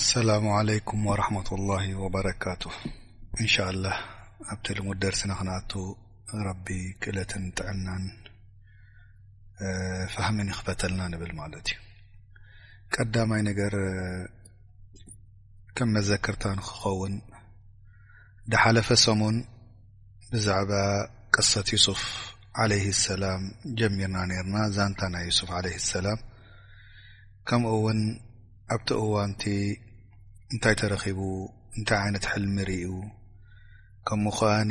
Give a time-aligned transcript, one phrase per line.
[0.00, 2.62] ኣሰላሙ عለይኩም وረحመة لላه ወበረካቱ
[3.42, 3.86] እንሻ لላ
[4.52, 5.72] ኣብተ ልሙድ ደርሲና ክነኣቱ
[6.46, 6.66] ረቢ
[7.02, 8.04] ክእለትን ጥዕናን
[10.14, 11.78] ፍህምን ይክፈተልና ንብል ማለት እዩ
[12.96, 13.74] ቀዳማይ ነገር
[15.78, 17.14] ከም መዘክርታ ን ክኸውን
[18.52, 19.38] ድሓለፈ ሰሙን
[20.34, 20.72] ብዛዕባ
[21.36, 22.02] ቀሰት ስፍ
[22.60, 22.72] عለ
[23.08, 23.42] ሰላም
[23.80, 25.50] ጀሚርና ነርና ዛንታና ስፍ
[25.94, 26.20] ሰላም
[27.48, 28.00] ከምኡ ውን
[28.74, 29.44] ኣብቲ እዋንቲ
[30.54, 31.20] እንታይ ተረኺቡ
[31.78, 32.90] እንታይ ዓይነት ሕልሚ ርኡ
[34.06, 34.70] ከምኡ ኸኣኒ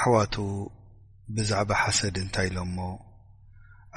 [0.00, 0.34] ኣሕዋቱ
[1.36, 2.78] ብዛዕባ ሓሰድ እንታይ ኢሎሞ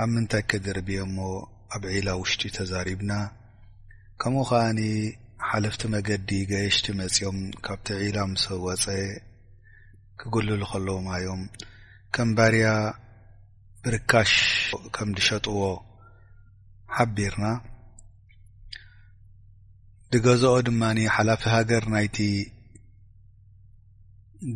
[0.02, 1.18] ኣብ ምንታይ ከደርብኦእሞ
[1.76, 3.12] ኣብ ዒላ ውሽጢ ተዛሪብና
[4.24, 4.80] ከምኡ ኸዓኒ
[5.50, 8.86] ሓለፍቲ መገዲ ገየሽቲ መፂኦም ካብቲ ዒላ ምሰወፀ
[10.22, 11.42] ክገልሉ ከለዎማዮም
[12.16, 12.68] ከም ባርያ
[13.84, 14.34] ብርካሽ
[14.96, 15.60] ከም ዲሸጥዎ
[16.96, 17.46] ሓቢርና
[20.14, 22.16] ብገዝኦ ድማኒ ሓላፊ ሃገር ናይቲ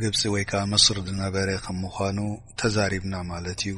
[0.01, 2.17] ግብፂ ወይ ከዓ መስር ዝነበረ ከም ምኳኑ
[2.59, 3.75] ተዛሪብና ማለት እዩ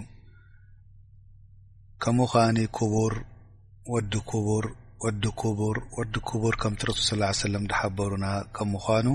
[2.04, 3.14] ከምኡ ኸዓኒ ክቡር
[3.94, 4.66] ወዲ ክቡር
[5.06, 8.26] ወዲ ክቡር ወዲ ክቡር ከምቲ ረሱል ስ ለም ዝሓበሩና
[8.58, 9.08] ከም ምኳኑ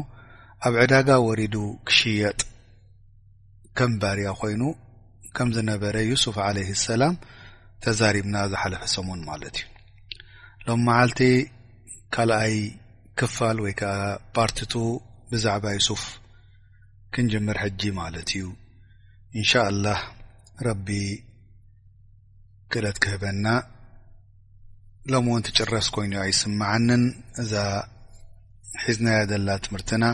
[0.71, 1.55] ኣብ ዕዳጋ ወሪዱ
[1.91, 2.41] ክሽየጥ
[3.81, 4.63] ከም ባርያ ኮይኑ
[5.39, 7.15] ከም ዝነበረ ዩስፍ ዓለይህ ሰላም
[7.87, 9.67] ተዛሪብና ዝሓለፈ ሰሙን ማለት እዩ
[10.69, 11.21] ሎም መዓልቲ
[12.15, 12.57] ካልኣይ
[13.21, 13.99] ክፋል ወይ ከዓ
[14.37, 14.73] ፓርቲቱ
[15.33, 16.05] ብዛዕባ ይሱፍ
[17.15, 18.45] ክንጅምር ሕጂ ማለት እዩ
[19.41, 20.01] እንሻ ኣلላህ
[20.69, 20.89] ረቢ
[22.73, 23.47] ክእለት ክህበና
[25.13, 27.05] ሎም እውን ትጭረስ ኮይኑ ኣይስምዓንን
[27.43, 27.53] እዛ
[28.85, 30.05] ሒዝናያ ዘላ ትምህርትና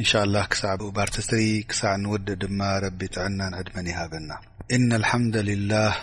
[0.00, 1.40] እንሻ ላ ክሳዕባርቲስሪ
[1.70, 4.30] ክሳዕ ንውድ ድማ ረቢ ጥዕናንዕድመን ይሃበና
[4.76, 5.94] ኢና ልሓምድልላህ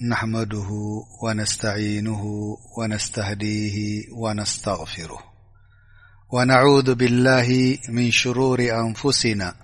[0.00, 2.24] نحمده ونستعينه
[2.78, 5.18] ونستهديه ونستغفره
[6.32, 9.54] ونعوذ بالله من شرور أنفسنا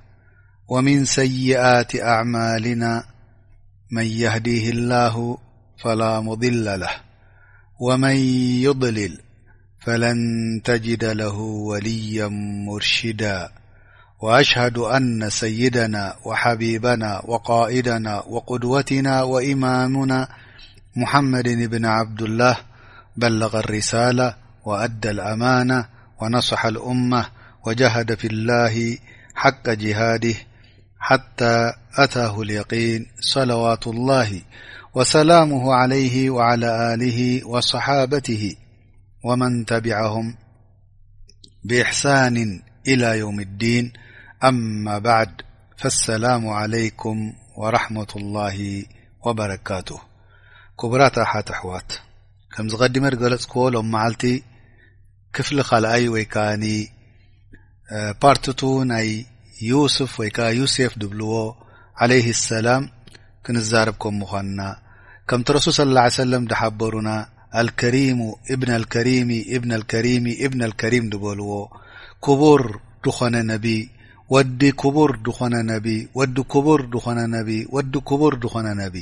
[0.69, 3.05] ومن سيئات أعمالنا
[3.91, 5.39] من يهديه الله
[5.85, 6.91] فلا مضل له
[7.81, 8.17] ومن
[8.65, 9.19] يضلل
[9.81, 10.19] فلن
[10.65, 12.27] تجد له وليا
[12.69, 13.53] مرشدا
[14.23, 20.29] وأشهد أن سيدنا وحبيبنا وقائدنا وقدوتنا وإمامنا
[20.97, 22.57] محمد بن عبدالله
[23.17, 24.35] بلغ الرسالة
[24.65, 25.87] وأدى الأمانة
[26.21, 27.27] ونصح الأمة
[27.67, 28.99] وجهد في الله
[29.35, 30.35] حق جهاده
[30.99, 34.41] حتى أتاه اليقين صلوات الله
[34.95, 38.57] وسلامه عليه وعلى آله وصحابته
[39.25, 40.37] ومن تبعهم
[41.65, 43.93] بإحسان إلى يوم الدين
[44.49, 45.33] ኣማ ባعድ
[45.81, 47.19] فالሰላሙ عለይኩም
[47.61, 48.57] وረحመة الله
[49.25, 49.89] وበረካቱ
[50.81, 51.91] ክቡራት ሓት ኣሕዋት
[52.55, 54.23] ከም ዝቀዲመ ድገለፅ ክዎ ሎም መዓልቲ
[55.37, 56.37] ክፍሊ ኻልኣይ ወይ ከ
[58.23, 58.61] ፓርቲቱ
[58.93, 59.09] ናይ
[59.71, 60.31] ዩስፍ ወይ
[60.61, 61.33] ዩሴፍ ድብልዎ
[62.01, 62.83] عለه اሰላም
[63.45, 64.59] ክንዛርብكም ምዃና
[65.29, 67.09] ከምቲ ረሱል صى ه عيه ሰለም ድሓበሩና
[67.67, 68.21] ልከሪሙ
[68.53, 71.51] እብና ልከሪሚ እብን ከሪሚ እብን ልከሪም ድበልዎ
[72.25, 72.63] ክቡር
[73.05, 73.67] ድኾነ ነቢ
[74.35, 75.87] ወዲ ክቡር ድኾነ ነቢ
[76.19, 78.97] ወዲ ክቡር ድኾነ ነቢ ወዲ ክቡር ድኾነ ነቢ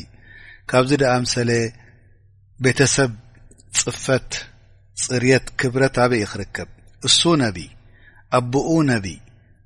[0.70, 1.50] ካብዚ ድኣ ምሰለ
[2.64, 3.10] ቤተሰብ
[3.80, 4.30] ፅፈት
[5.04, 6.68] ፅርየት ክብረት ኣበይ ክርከብ
[7.08, 7.58] እሱ ነቢ
[8.38, 9.06] ኣቦኡ ነቢ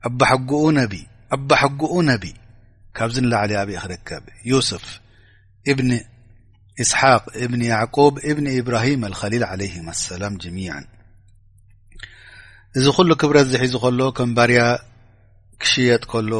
[0.08, 0.94] ኣባሓጉኡ ነቢ
[1.36, 2.24] ኣባሓጉኡ ነቢ
[2.96, 4.86] ካብዚ ንላዕለዩ ኣበይ ክርከብ ዩስፍ
[5.72, 5.90] እብኒ
[6.82, 10.72] እስሓቅ እብኒ ያዕቁብ እብኒ ኢብራሂም ኣልኸሊል عለይهም ኣሰላም ጀሚع
[12.78, 14.60] እዚ ኩሉ ክብረት ዝሒዙ ከሎ ከም ባርያ
[15.62, 16.32] ክሽየጥ ከሎ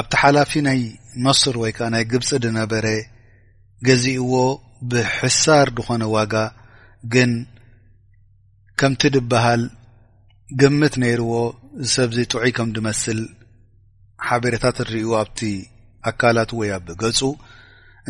[0.00, 0.80] ኣብቲ ሓላፊ ናይ
[1.26, 2.86] መስር ወይ ከዓ ናይ ግብፂ ድነበረ
[3.86, 4.32] ገዚእዎ
[4.92, 6.34] ብሕሳር ድኾነ ዋጋ
[7.12, 7.32] ግን
[8.80, 9.62] ከምቲ ድበሃል
[10.60, 11.34] ግምት ነይርዎ
[11.94, 13.20] ሰብዚ ጥዑይ ከም ድመስል
[14.26, 15.40] ሓበረታት ንርእዩ ኣብቲ
[16.10, 17.20] ኣካላት ወይ ኣ ብገፁ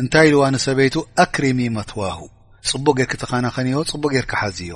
[0.01, 2.19] እንታይ ድዋ ንሰበይቱ ኣክሪሚ መትዋሁ
[2.71, 4.73] ፅቡቅ ጌርክ ትካና ኸኒዮ ፅቡቅ ጌርክ ሓዝዮ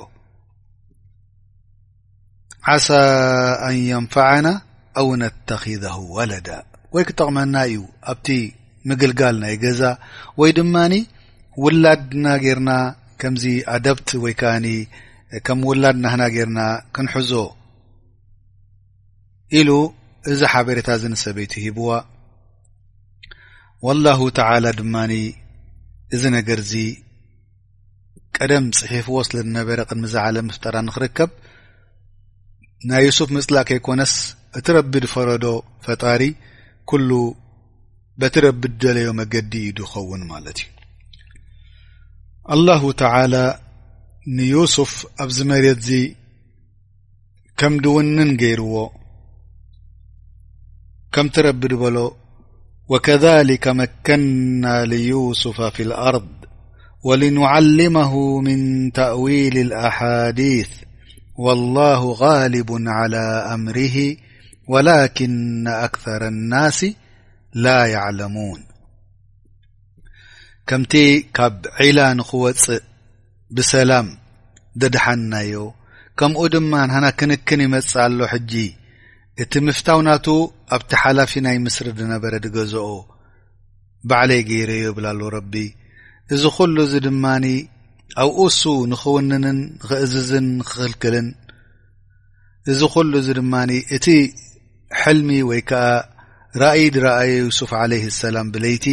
[2.73, 2.87] ዓሳ
[3.67, 4.47] ኣየንፋዓና
[5.05, 5.83] ው ነተኺደ
[6.15, 6.47] ወለዳ
[6.93, 7.79] ወይ ክጠቕመና እዩ
[8.11, 8.27] ኣብቲ
[8.89, 9.81] ምግልጋል ናይ ገዛ
[10.39, 10.93] ወይ ድማኒ
[11.63, 12.71] ውላድና ጌርና
[13.21, 13.43] ከምዚ
[13.75, 14.67] ኣዳብቲ ወይ ከዓኒ
[15.45, 16.59] ከም ውላድ ናህና ጌርና
[16.95, 17.31] ክንሕዞ
[19.59, 19.69] ኢሉ
[20.31, 21.89] እዚ ሓበሬታ ዝንሰበይቲ ሂብዋ
[23.87, 25.13] ዋላه ተላ ድማኒ
[26.15, 26.73] እዚ ነገር ዚ
[28.37, 31.29] ቀደም ፅሒፍዎ ስለ ነበረ ቅን ምዝዕለ ምፍጠራ ንክርከብ
[32.89, 34.13] ናይ ዩሱፍ ምፅላ ከይኮነስ
[34.57, 35.43] እت ربድ فረዶ
[35.85, 36.21] فጣሪ
[36.89, 37.09] كل
[38.19, 39.53] بت ربد ደلዮ መገዲ
[39.91, 40.67] خوን لت እ
[42.55, 43.45] الله تعالى
[44.37, 44.93] نيسف
[45.23, 45.85] ኣብ مرت
[47.59, 48.75] كም دውنن ገيرዎ
[51.13, 51.97] كምتربድ በل
[52.91, 56.29] وكذلك مكنا ليوسف في الأرض
[57.07, 60.69] و لنعلمه من تأويل الأحاديث
[61.37, 63.25] والله غالب على
[63.55, 63.97] أمره
[64.73, 66.79] ወላክና ኣክር ኣናሲ
[67.63, 68.59] ላ ያዕለሙን
[70.69, 70.93] ከምቲ
[71.37, 72.83] ካብ ዒላ ንክወፅእ
[73.57, 74.07] ብሰላም
[74.81, 75.55] ደድሓንናዮ
[76.19, 78.51] ከምኡ ድማ ንሃና ክንክን ይመጽእ ኣሎ ሕጂ
[79.43, 80.27] እቲ ምፍታው ናቱ
[80.75, 82.87] ኣብቲ ሓላፊ ናይ ምስሪ ድነበረ ድገዝኦ
[84.09, 85.53] ባዕለይ ገይረዮ ይብላ ሎ ረቢ
[86.35, 87.45] እዚ ኩሉ እዚ ድማኒ
[88.23, 91.27] ኣብኡ ሱ ንኽውንንን ክእዝዝን ክኽልክልን
[92.73, 94.05] እዚ ኩሉ እዚ ድማኒ እቲ
[95.01, 95.83] ሕልሚ ወይ ከዓ
[96.61, 98.85] ራእይ ድረአየ ይሱፍ ዓለይህ ሰላም ብለይቲ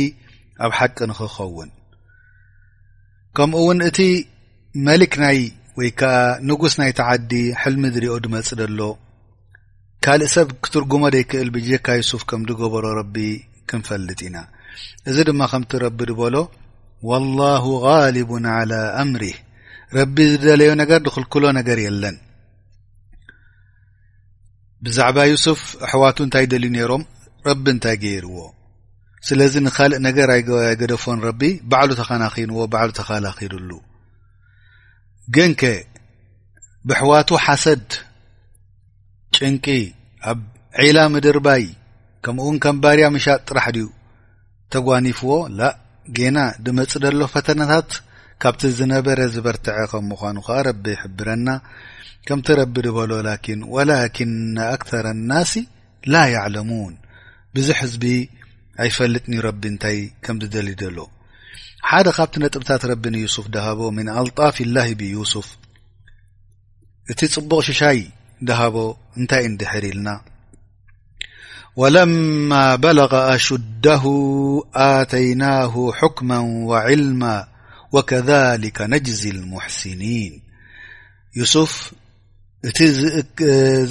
[0.67, 1.71] ኣብ ሓቂ ንክኸውን
[3.37, 3.99] ከምኡ እውን እቲ
[4.89, 5.39] መሊክ ናይ
[5.79, 6.17] ወይ ከዓ
[6.49, 7.33] ንጉስ ናይ ተዓዲ
[7.63, 8.81] ሕልሚ ድሪኦ ድመፅእ ደሎ
[10.05, 13.17] ካልእ ሰብ ክትርጉሞ ደይክእል ብጀካ ይሱፍ ከምድገበሮ ረቢ
[13.71, 14.37] ክንፈልጥ ኢና
[15.11, 16.37] እዚ ድማ ከምቲ ረቢ ድበሎ
[17.11, 18.73] ወላሁ ጋልቡ ዓላ
[19.05, 19.37] ኣምሪህ
[19.99, 22.17] ረቢ ዝደለዮ ነገር ንክልክሎ ነገር የለን
[24.84, 27.02] ብዛዕባ ዩስፍ ኣሕዋቱ እንታይ ደልዩ ነይሮም
[27.49, 28.37] ረቢ እንታይ ገይርዎ
[29.28, 33.70] ስለዚ ንካልእ ነገር ይገደፎን ረቢ ባዕሉ ተኻናኺንዎ ባዕሉ ተኻላኺንሉ
[35.37, 35.62] ገንከ
[36.88, 37.87] ብሕዋቱ ሓሰድ
[39.37, 39.67] ጭንቂ
[40.31, 40.40] ኣብ
[40.87, 41.64] ዒላ ምድር ባይ
[42.25, 43.87] ከምኡእውን ከም ባርያ ምሻጥ ጥራሕ ድዩ
[44.75, 45.69] ተጓኒፍዎ ላ
[46.17, 47.90] ጌና ድመፅ ደሎ ፈተናታት
[48.43, 51.49] ካብቲ ዝነበረ ዝበርትዐ ከም ምዃኑ ከዓ ረቢ የሕብረና
[52.28, 52.96] ከምت ረب በሎ
[53.31, 55.50] لكن ولكن أكثر الناس
[56.14, 56.94] لا يعلمون
[57.55, 58.05] ብዙح ህዝቢ
[58.84, 60.75] ኣيፈلጥن ቢ ታይ ከ تل ሎ
[61.90, 65.49] حደ ካብቲ نጥብታት ረبن يسف هቦ من ألطاف الله بيسፍ
[67.11, 67.99] እቲ ፅبق ሽሻي
[68.49, 68.76] دهቦ
[69.19, 70.08] እንታይ ندحرልና
[71.81, 74.05] ولما بلغ أሽده
[74.96, 76.38] أتيناه حكما
[76.70, 77.37] وعلما
[77.94, 80.32] وكذلك نجز المحسنين
[81.55, 81.75] سف
[82.69, 82.79] እቲ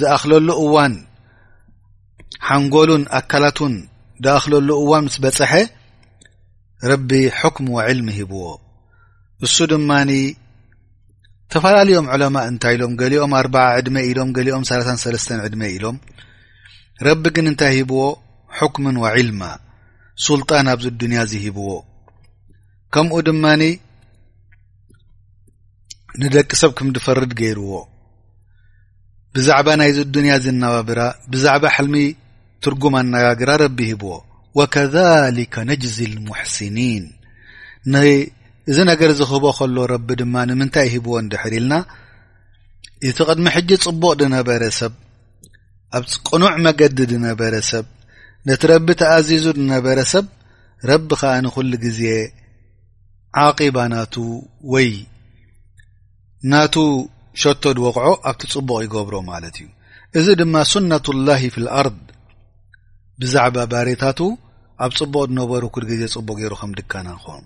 [0.00, 0.94] ዝኣኽለሉ እዋን
[2.48, 3.74] ሓንጎሉን ኣካላቱን
[4.24, 5.52] ዝኣክለሉ እዋን ምስ በፅሐ
[6.90, 8.42] ረቢ ሕክም ወዕልሚ ሂብዎ
[9.46, 10.10] እሱ ድማኒ
[11.52, 15.96] ተፈላለዮም ዕለማ እንታይ ኢሎም ገሊኦም ኣርባዓ ዕድመ ኢሎም ገሊኦም 3ላሰለስተ ዕድመ ኢሎም
[17.06, 18.00] ረቢ ግን እንታይ ሂብዎ
[18.74, 19.42] ክምን ወዕልማ
[20.26, 21.68] ሱልጣን ኣብዚ ድንያ እዚ ሂብዎ
[22.94, 23.62] ከምኡ ድማኒ
[26.20, 27.72] ንደቂ ሰብ ክም ዲፈርድ ገይርዎ
[29.36, 31.00] ብዛዕባ ናይዚ ድንያ ዝ ናባብራ
[31.32, 31.96] ብዛዕባ ሕልሚ
[32.64, 34.10] ትርጉም ኣነጋግራ ረቢ ሂብዎ
[34.58, 37.04] ወከذሊከ ነጅዚ ልሙሕስኒን
[38.70, 41.74] እዚ ነገር ዝክህቦ ከሎ ረቢ ድማ ንምንታይ ሂብዎ ንድሕር ኢልና
[43.08, 44.94] እቲ ቅድሚ ሕጂ ፅቡቕ ድነበረ ሰብ
[45.96, 47.84] ኣብ ቅኑዕ መገዲ ድነበረ ሰብ
[48.48, 50.26] ነቲ ረቢ ተኣዚዙ ድነበረ ሰብ
[50.92, 52.00] ረቢ ከዓ ንኩሉ ግዜ
[53.44, 54.14] ዓቂባ ናቱ
[54.74, 54.88] ወይ
[56.52, 56.74] ናቱ
[57.40, 59.66] ሸቶ ድወቕዖ ኣብቲ ፅቡቕ ይገብሮ ማለት እዩ
[60.18, 61.98] እዚ ድማ ሱነት ላሂ ፍልኣርድ
[63.20, 64.18] ብዛዕባ ባሬታቱ
[64.84, 67.44] ኣብ ፅቡቕ ነበሩ ኩድ ግዜ ፅቡቅ ገይሩ ከም ድካና ኸም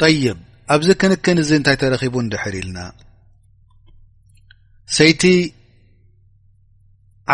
[0.00, 0.38] ጠይብ
[0.74, 2.78] ኣብዚ ክንክን እዚ እንታይ ተረኪቡ ንድሕር ኢልና
[4.96, 5.22] ሰይቲ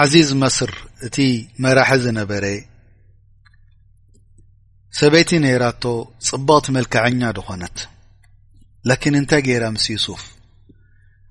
[0.02, 0.70] ዓዚዝ መስር
[1.06, 1.16] እቲ
[1.64, 2.44] መራሒ ዝነበረ
[5.00, 5.82] ሰበይቲ ነይራቶ
[6.28, 7.76] ፅቡቕ ት መልክዐኛ ድኾነት
[8.90, 10.22] ላኪን እንታይ ገይራ ምስ ዩሱፍ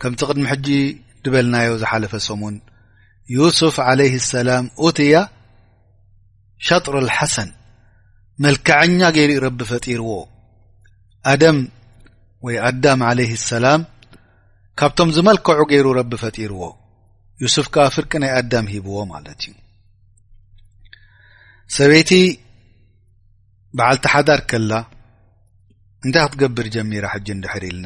[0.02, 0.68] ከምቲ ቅድሚ ሕጂ
[1.24, 2.56] ድበልናዮ ዝሓለፈ ሰሙን
[3.36, 5.16] ዩስፍ ዓለህ ሰላም ኡትያ
[6.68, 7.50] ሸጥሩ ልሓሰን
[8.44, 10.10] መልክዐኛ ገይሩኡ ረቢ ፈጢርዎ
[11.32, 11.58] ኣደም
[12.46, 13.82] ወይ ኣዳም ለ ሰላም
[14.82, 16.64] ካብቶም ዝመልክዑ ገይሩ ረቢ ፈጢርዎ
[17.44, 19.54] ዩስፍ ከ ፍርቂ ናይ ኣዳም ሂብዎ ማለት እዩ
[21.76, 22.12] ሰበይቲ
[23.78, 24.72] በዓልቲ ሓዳር ከላ
[26.06, 27.86] እንታይ ክትገብር ጀሚራ ሕጂ እንድሕር ኢልና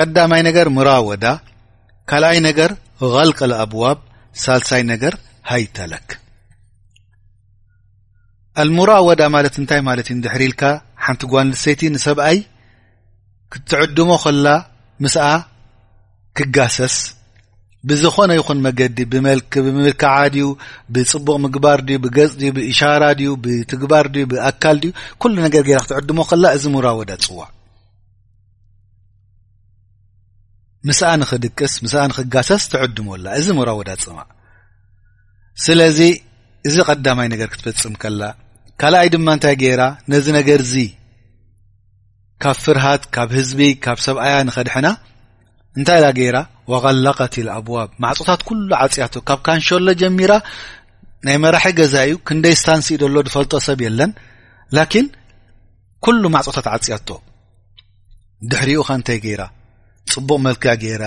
[0.00, 1.26] ቀዳማይ ነገር ሙራወዳ
[2.10, 2.70] ካልኣይ ነገር
[3.16, 3.98] ቀልቀል ኣብዋብ
[4.42, 5.14] ሳልሳይ ነገር
[5.50, 6.08] ሃይተለክ
[8.62, 10.62] አልሙራወዳ ማለት እንታይ ማለት እዩ ንድሕሪኢልካ
[11.04, 12.38] ሓንቲ ጓንልተይቲ ንሰብኣይ
[13.54, 14.46] ክትዕድሞ ኸላ
[15.04, 15.24] ምስኣ
[16.38, 16.96] ክጋሰስ
[17.90, 20.46] ብዝኾነ ይኹን መገዲ ብምልክዓ ድዩ
[20.94, 24.90] ብፅቡቕ ምግባር ድዩ ብገጽ ድዩ ብእሻራ ድዩ ብትግባር ድዩ ብኣካል ድዩ
[25.22, 27.46] ኩሉ ነገር ገና ክትዕድሞ ከላ እዚ ሙራወዳ ፅዋዕ
[30.88, 34.26] ምስኣ ንክድቅስ ምስኣ ንክጋሰስ ትዕድመላ እዚ ሙራ ወዳ ፅማዕ
[35.64, 35.98] ስለዚ
[36.68, 38.22] እዚ ቀዳማይ ነገር ክትፈፅም ከላ
[38.80, 40.74] ካልኣይ ድማ እንታይ ገይራ ነዚ ነገርዚ
[42.44, 44.88] ካብ ፍርሃት ካብ ህዝቢ ካብ ሰብኣያ ንኸድሕና
[45.78, 46.36] እንታይ ኢላ ገይራ
[46.72, 50.32] ዋቀላቀትል ኣብዋብ ማዕፆታት ኩሉ ዓፅያቶ ካብ ካንሾሎ ጀሚራ
[51.26, 54.12] ናይ መራሒ ገዛ እዩ ክንደይ ስታንስእኡ ደሎ ድፈልጦ ሰብ የለን
[54.78, 55.06] ላኪን
[56.06, 57.08] ኩሉ ማዕፆታት ዓፅያቶ
[58.52, 59.42] ድሕሪኡ ኸ እንታይ ገይራ
[60.14, 61.04] ፅቡቅ መልክያ ገይራ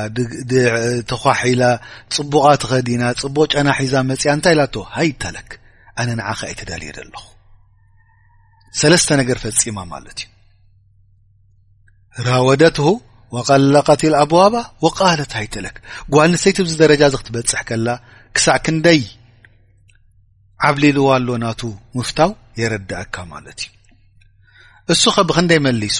[1.10, 1.64] ተዃሒላ
[2.16, 5.50] ፅቡቃ ትኸዲና ፅቡቅ ጨናሒዛ መፅያ እንታይኢላቶ ሃይተለክ
[6.02, 7.24] ኣነ ንዓኸ ኣይተዳልየ ደ ኣለኹ
[8.80, 10.28] ሰለስተ ነገር ፈጺማ ማለት እዩ
[12.30, 12.88] ራወደትሁ
[13.36, 15.76] ዋቀልለቀትል ኣብዋባ ወቃለት ሃይተለክ
[16.14, 17.88] ጓል ንሰይት ብዚ ደረጃ ዚ ክትበፅሕ ከላ
[18.38, 19.02] ክሳዕ ክንደይ
[20.70, 21.62] ዓብሊልዋ ኣሎ ናቱ
[21.98, 23.70] ምፍታው የረዳእካ ማለት እዩ
[24.94, 26.00] እሱ ከ ብክንደይ መሊሱ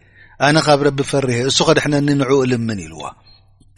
[0.47, 3.01] ኣነ ካብ ረቢ ፈርሀ እሱ ከድሕነኒ ንዑ እልምን ኢልዋ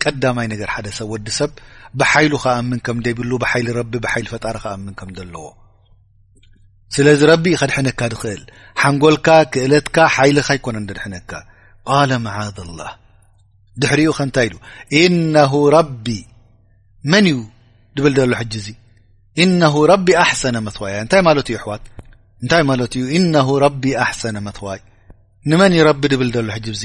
[0.04, 1.52] ቀዳማይ ነገር ሓደ ሰብ ወዲ ሰብ
[2.00, 5.40] ብሓይሉ ከኣምን ከም ደብሉ ብሓይሊ ረቢ ብሓይሊ ፈጣሪ ከኣምን ከም ደለዎ
[6.96, 8.42] ስለዚ ረቢ ከድሕነካ ድክእል
[8.82, 11.32] ሓንጎልካ ክእለትካ ሓይልካ ይኮነ ደድሕነካ
[11.90, 12.92] ቃለ መዓዝ ላህ
[13.82, 14.56] ድሕሪኡ ከ እንታይ ኢሉ
[15.04, 16.06] ኢነሁ ረቢ
[17.12, 17.38] መን እዩ
[17.98, 18.68] ድብል ደሎ ሕጂ እዚ
[19.44, 19.62] ኢነ
[19.94, 21.84] ረቢ ኣሕሰነ መትዋያ እንታይ ማለት ዩ ኣሕዋት
[22.44, 23.06] እንታይ ማለት እዩ
[23.36, 24.80] ነ ረቢ ኣሕሰነ መትዋይ
[25.52, 26.84] ንመን እዩ ረቢ ድብል ደሎ ሕጂ ብዚ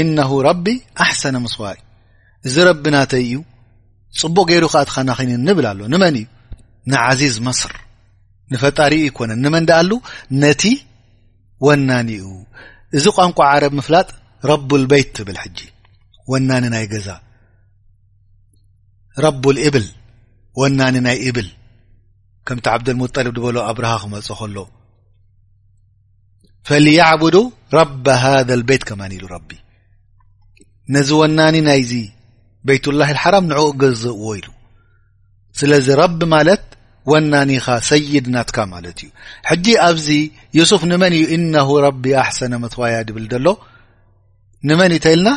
[0.00, 0.66] ኢነሁ ረቢ
[1.04, 1.78] ኣሕሰነ ምስዋይ
[2.48, 3.32] እዚ ረቢ ናተ እዩ
[4.20, 6.26] ፅቡቅ ገይሩ ከኣ ትከ ናኽኒ ንብል ኣሎ ንመን እዩ
[6.92, 7.74] ንዓዚዝ መስር
[8.52, 9.90] ንፈጣሪኡ ይኮነን ንመን ዳኣሉ
[10.42, 10.62] ነቲ
[11.66, 12.26] ወናኒኡ
[12.98, 14.08] እዚ ቋንቋ ዓረብ ምፍላጥ
[14.48, 15.58] ረብልበይት ትብል ሕጂ
[16.30, 17.08] ወናኒ ናይ ገዛ
[19.24, 19.86] ረብልእብል
[20.60, 21.48] ወናኒ ናይ እብል
[22.46, 24.56] ከምቲ ዓብድልሙጠልብ ድበሎ ኣብርሃ ክመፅ ከሎ
[26.68, 27.36] ፈሊያዕቡዱ
[27.78, 29.50] ረባ ሃذ ልቤት ከማኒ ኢሉ ረቢ
[30.94, 31.92] ነዚ ወናኒ ናይዚ
[32.68, 34.48] ቤይት ላሂ ልሓራም ንዕኡ ገዝብዎ ኢሉ
[35.60, 36.64] ስለዚ ረቢ ማለት
[37.10, 39.08] ወናኒኻ ሰይድ ናትካ ማለት እዩ
[39.50, 40.08] ሕጂ ኣብዚ
[40.58, 43.46] ዩስፍ ንመን እዩ እናሁ ረቢ ኣሓሰነ መትዋያ ድብል ደሎ
[44.70, 45.28] ንመን እዩ ተይልና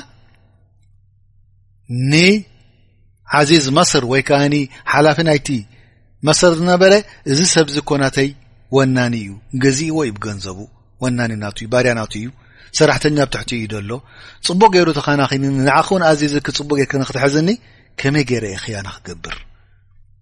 [2.12, 4.56] ንዓዚዝ መስር ወይ ከዓኒ
[4.94, 5.48] ሓላፊ ናይቲ
[6.30, 6.94] መስር ዝነበረ
[7.32, 8.30] እዚ ሰብዚ ኮናተይ
[8.78, 9.32] ወናኒ እዩ
[9.64, 10.60] ገዚእዎ ዩ ብገንዘቡ
[11.02, 12.26] ወናኒ ናት እዩ ባድያ ናት እዩ
[12.78, 13.94] ሰራሕተኛ ኣብትሕቲ እዩ ዘሎ
[14.48, 17.50] ፅቡቅ ገይሩ ተኻና ኽኒ ንዓ ክ እውን ኣዚዚ ክ ፅቡቅ ጌርክን ክትሕዝኒ
[18.02, 19.36] ከመይ ገይረአ ክያና ክገብር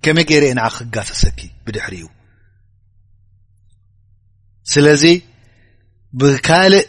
[0.06, 2.06] ከመይ ገይረየ ን ክክጋሰሰኪ ብድሕሪ እዩ
[4.74, 5.04] ስለዚ
[6.20, 6.88] ብካልእ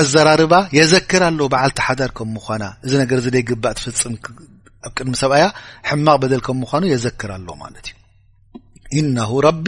[0.00, 4.14] ኣዘራርባ የዘክር ኣሎ በዓልቲሓዳር ከም ምኳና እዚ ነገር ዚደይግባእ ትፍፅም
[4.86, 5.44] ኣብ ቅድሚ ሰብኣያ
[5.88, 7.96] ሕማቅ በደል ከም ምኳኑ የዘክር ኣሎ ማለት እዩ
[9.00, 9.66] ኢናሁ ረቢ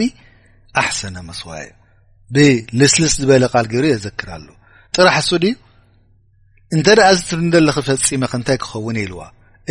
[0.81, 1.65] ኣሕሰነ መስዋየ
[2.33, 4.47] ብልስልስ ዝበለ ቃል ገይሩ የዘክራሉ
[4.97, 5.53] ጥራሕ እሱ ድዩ
[6.75, 9.21] እንተ ደኣ ዚ ትድንደለክ ፈፂመ ከእንታይ ክኸውን ኢልዋ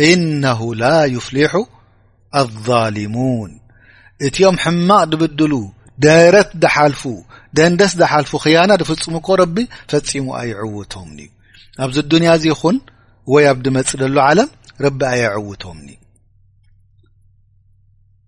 [0.09, 0.85] ኢነሁ ላ
[1.15, 1.53] ዩፍሊሑ
[2.41, 3.51] ኣዛሊሙን
[4.27, 5.53] እትኦም ሕማቕ ድብድሉ
[6.05, 7.01] ደረት ዳሓልፉ
[7.57, 9.57] ደንደስ ዳሓልፉ ኽያና ድፍፅሙ እኮ ረቢ
[9.91, 11.29] ፈፂሙ ኣይዕውቶም ኒእዩ
[11.83, 12.77] ኣብዚ ዱንያ እዚ ይኹን
[13.33, 14.49] ወይ ኣብ ድመፅእ ደሎ ዓለም
[14.85, 15.87] ረቢ ኣይዕውቶምኒ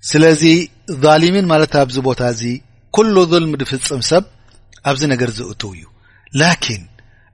[0.10, 0.44] ስለዚ
[1.04, 2.42] ዛሊሚን ማለት ኣብዚ ቦታ እዚ
[2.96, 4.24] ኩሉ ظልም ድፍፅም ሰብ
[4.90, 5.84] ኣብዚ ነገር ዝእትው እዩ
[6.42, 6.84] ላኪን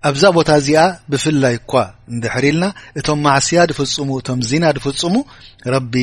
[0.10, 0.80] ኣብዛ ቦታ እዚኣ
[1.12, 1.72] ብፍላይ እኳ
[2.14, 2.64] እንድሕር ልና
[3.00, 5.16] እቶም ማዕስያ ድፍጽሙ እቶም ዚና ድፍጽሙ
[5.74, 5.94] ረቢ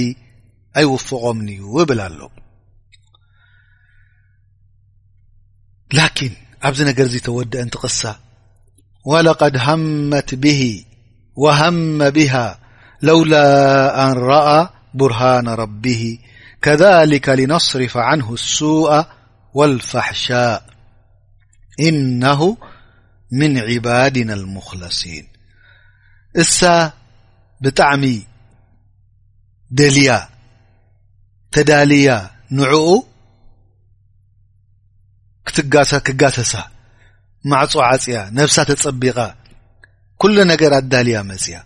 [0.80, 2.20] ኣይውፍቖምኒ እዩ እብል ኣሎ
[5.98, 6.12] ላን
[6.68, 8.00] ኣብዚ ነገር ዚ ተወድአ እንት ቕሳ
[9.10, 9.54] وለቀድ
[10.12, 10.62] መት ብሂ
[11.42, 12.34] وመ ብሃ
[13.08, 13.34] ለውላ
[14.04, 14.50] አን ረአ
[15.00, 16.02] ቡርሃና ረቢه
[16.64, 18.26] ከذሊከ ሊነصሪፈ عንه
[18.56, 18.90] ሱء
[19.74, 20.54] ልፋሕሻእ
[21.88, 22.40] ኢናሁ
[23.38, 25.26] ምን ዒባድና ሙክለሲን
[26.42, 26.58] እሳ
[27.64, 28.04] ብጣዕሚ
[29.78, 30.10] ደልያ
[31.54, 32.10] ተዳልያ
[32.58, 32.88] ንዕኡ
[35.56, 36.52] ትክጋሰሳ
[37.50, 39.18] ማዕፁ ዓፂያ ነብሳ ተጸቢቃ
[40.22, 41.56] ኩሉ ነገር ኣዳልያ መፅያ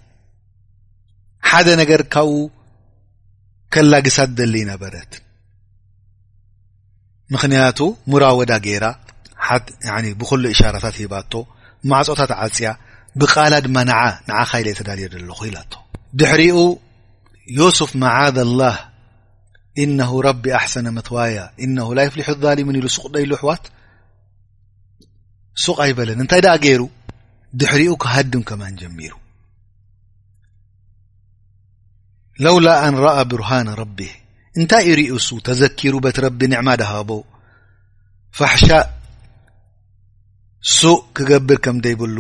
[1.51, 2.37] ሓደ ነገር ካብኡ
[3.75, 5.11] ከላግሳ ደሊ ነበረት
[7.33, 7.79] ምክንያቱ
[8.13, 8.53] ሙ ወዳ
[8.85, 8.89] ራ
[10.33, 11.15] ብل اሻራታት ሂባ
[11.91, 12.69] ማعጽታት عፅያ
[13.21, 13.67] ብቃላ ድ
[14.81, 15.59] ተዳልي ለ
[16.21, 16.59] ድحሪኡ
[17.59, 18.77] يسፍ معذ الله
[19.83, 21.39] إنه رቢ ኣحሰن መትዋያ
[21.77, 23.01] نه ላيፍلح لظلمን ሱ
[23.41, 23.65] ሕዋት
[25.65, 26.83] ሱ ይበለን እንታይ ገሩ
[27.61, 29.13] ድحሪኡ كሃድም ከማ ጀሚሩ
[32.57, 33.79] ول ن رأ رهن ه
[34.59, 37.11] እንታይ እርኡሱ ተዘኪሩ በት ረቢ ንዕማ ድሃቦ
[38.39, 38.85] ፋሕሻእ
[40.77, 42.19] ሱእ ክገብር ከምደይብሉ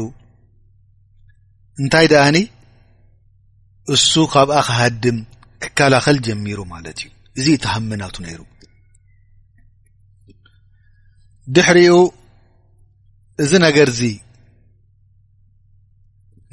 [1.82, 2.36] እንታይ ድኣኒ
[3.94, 5.18] እሱ ካብኣ ከሃድም
[5.62, 8.40] ክከላኸል ጀሚሩ ማለት እዩ እዚ ተሃምናቱ ነይሩ
[11.56, 11.96] ድሕሪኡ
[13.44, 14.02] እዚ ነገር ዚ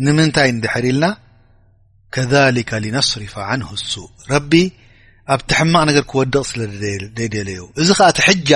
[0.05, 1.05] ንምንታይ ንድሕር ኢልና
[2.15, 4.51] ከሊከ ልነስሪፈ ንሁ ሱእ ረቢ
[5.33, 6.61] ኣብቲ ሕማቅ ነገር ክወደቕ ስለ
[7.35, 8.49] ደለዩ እዚ ከዓ ቲ ሕጃ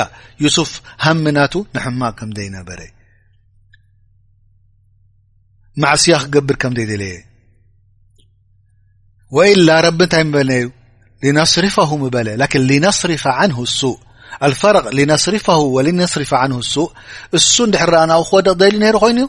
[0.55, 0.71] ስፍ
[1.05, 2.79] ሃሚናቱ ንሕማቅ ከም ዘይ ነበረ
[5.83, 7.15] ማዕስያ ክገብር ከም ዘይ ደለየ
[9.37, 10.65] ወኢላ ረቢ እንታይ በለዩ
[11.23, 13.97] لነصርፈه በለ ን لነصሪፈ ንه لሱእ
[14.51, 16.87] ልፈረቅ لነصርፍه وነصፍ ን لሱእ
[17.37, 19.25] እሱ ድሕረአና ብ ክወደቕ ዘሊ ነይሩ ኮይኑ ዩ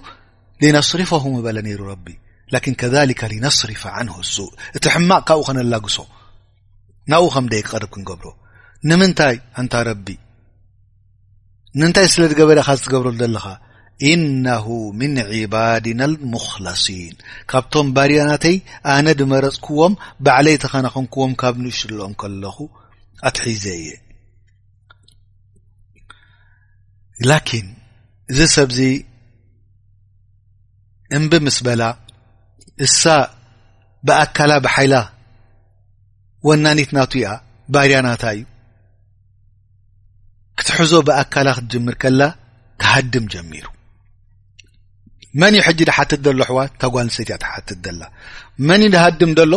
[0.63, 1.83] لነصርፈه በለ ሩ
[2.55, 2.95] ላ ከذ
[3.35, 4.37] لነصሪፍ ንه لሱ
[4.77, 5.97] እቲ ሕማቅ ካብኡ ከነላግሶ
[7.11, 8.27] ናብኡ ከምደ ክቐርብ ክንገብሮ
[8.89, 10.07] ንምንታይ እንታ ረቢ
[11.81, 13.47] ንንታይ ስለ ድገበርኻ ዝትገብርሉ ዘለካ
[14.11, 14.67] ኢናሁ
[15.01, 17.15] ምን ዒባድና ልሙክለሲን
[17.51, 18.57] ካብቶም ባድዮናተይ
[18.95, 19.95] ኣነ ድመረፅክዎም
[20.27, 22.57] ባዕለይተኸናኸንክዎም ካብ ንእሽልኦም ከለኹ
[23.29, 23.89] ኣትሒዘ እየ
[27.29, 27.69] ላኪን
[28.33, 28.81] እዚ ሰብዚ
[31.17, 31.83] እምብምስ በላ
[32.87, 33.03] እሳ
[34.07, 34.95] ብኣካላ ብሓይላ
[36.49, 37.33] ወናኒት ናቱ ኣ
[37.75, 38.43] ባድያናታ እዩ
[40.59, 42.23] ክትሕዞ ብኣካላ ክትጅምር ከላ
[42.83, 43.67] ክሃድም ጀሚሩ
[45.41, 48.03] መን እዩ ሕጂ ድሓትት ዘሎ ኣሕዋት እታ ጓል ንሰይቲ እያ ትሓትት ዘላ
[48.69, 49.53] መን ዩ ድሃድም ደሎ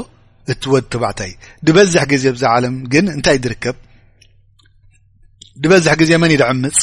[0.52, 1.34] እቲ ወዲ ተባዕታ ይ
[1.68, 3.78] ድበዝሕ ግዜ ብዛ ዓለም ግን እንታይ ድርከብ
[5.63, 6.80] ድበዝሕ ግዜ መን እዩ ድዕምፅ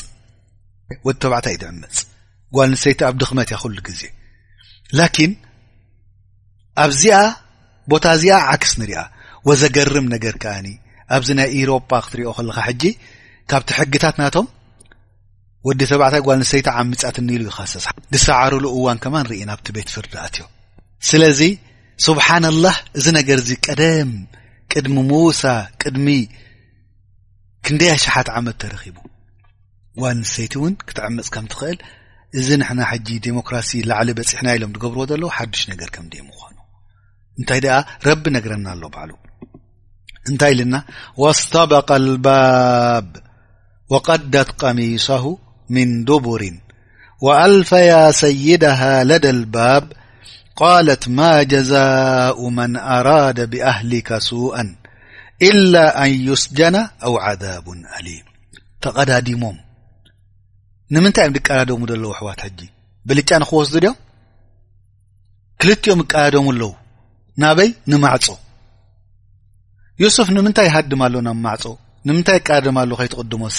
[1.08, 1.98] ወድ ተባዕታይ እዩ ድዕምፅ
[2.58, 4.02] ጓል ንሰይቲ ኣብ ድኽመት እያ ኩሉ ግዜ
[5.00, 5.32] ላኪን
[6.84, 7.18] ኣብዚኣ
[7.90, 9.00] ቦታ እዚኣ ዓክስ ንሪያ
[9.48, 10.68] ወዘገርም ነገር ከኣኒ
[11.16, 12.82] ኣብዚ ናይ ኢሮፓ ክትሪኦ ከለካ ሕጂ
[13.50, 14.46] ካብቲ ሕግታት ናቶም
[15.68, 20.50] ወዲ ሰብዕታ ጓል ንተይቲ ዓምፃት እኒኢሉ ይኸሰስ ንሰዓሩሉ እዋን ከማ ንርኢ ናብቲ ቤት ፍርዲ ኣትዮም
[21.10, 21.40] ስለዚ
[22.06, 24.10] ስብሓና ላህ እዚ ነገር ዚ ቀደም
[24.72, 25.42] ቅድሚ ሙዉሳ
[25.82, 26.06] ቅድሚ
[27.66, 28.96] ክንደይ ሸሓት ዓመት ተረኪቡ
[30.02, 31.78] ጓል ንተይቲ እውን ክትዕምፅ ከም ትኽእል
[32.40, 36.56] እዚ ንሕና ሕጂ ዲሞክራሲ ላዕሊ በፂሕና ኢሎም ትገብርዎ ዘለዎ ሓዱሽ ነገር ከም ዲ ምኳኑ
[37.40, 37.76] እንታይ ደኣ
[38.08, 39.12] ረቢ ነግረና ኣሎ በዕሉ
[40.30, 40.76] እንታይ ኢል ና
[41.22, 42.44] واصተبق البا
[43.92, 45.24] وقደት قሚيصه
[45.74, 46.42] من ዱቡር
[47.26, 47.90] وአልፈي
[48.22, 49.84] ሰይድها ለدى الباብ
[50.58, 54.54] ቃاለት ማا جዛاء من أراد بأهሊك سء
[55.50, 57.64] إلا أن يስجن أو عذاب
[57.96, 58.26] አليم
[58.84, 59.56] ተቀዳዲሞም
[60.94, 62.68] ንምንታይ ዮም ድቀዳደሙ ዘለዉ ሕዋት ጂ
[63.08, 63.96] ብልጫ ንክወስ ድዮም
[65.62, 66.72] ክልتኦም اቃዳዶሙ ኣለው
[67.42, 68.24] ናበይ ንማዕጾ
[70.02, 71.62] ዮሱፍ ንምንታይ ይሃድም ኣሎ ናብ ማዕፆ
[72.08, 73.58] ንምንታይ ይቃድማሉ ከይትቕድሞሳ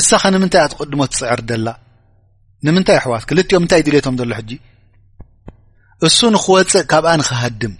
[0.00, 1.68] እሳኸ ንምንታይ ኣትቅድሞ ትፅዕር ደላ
[2.66, 4.50] ንምንታይ ኣሕዋት ክልቲኦም እንታይ እ ድልቶም ዘሎ ሕጂ
[6.06, 7.74] እሱ ንክወፅእ ካብኣ ንክሃድም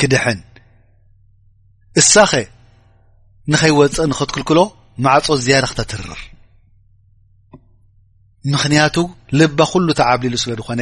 [0.00, 0.40] ክድሕን
[2.02, 2.32] እሳኸ
[3.52, 4.60] ንኸይወፅእ ንኽትክልክሎ
[5.04, 6.20] ማዕፆ ዝያዳ ክተትርር
[8.52, 8.96] ምክንያቱ
[9.38, 10.80] ልባ ኩሉ ተዓብሊሉ ስለ ድኾነ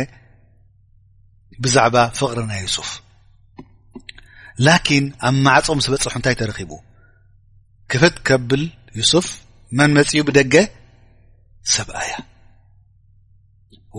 [1.64, 2.90] ብዛዕባ ፍቕሪናይ ዩሱፍ
[4.67, 6.73] ላኪን ኣብ ማዕፆ ስበፅሑ እንታይ ተረኪቡ
[7.93, 8.62] ክፍት ከብል
[9.01, 9.29] ዩስፍ
[9.79, 10.55] መን መጺኡ ብደገ
[11.75, 12.12] ሰብኣያ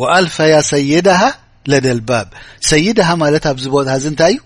[0.01, 1.19] ወኣልፈ ያ ሰይድሃ
[1.71, 2.27] ለደ ልባብ
[2.69, 4.39] ሰይድሃ ማለት ኣብዚ ቦታ እዚ እንታይ እዩ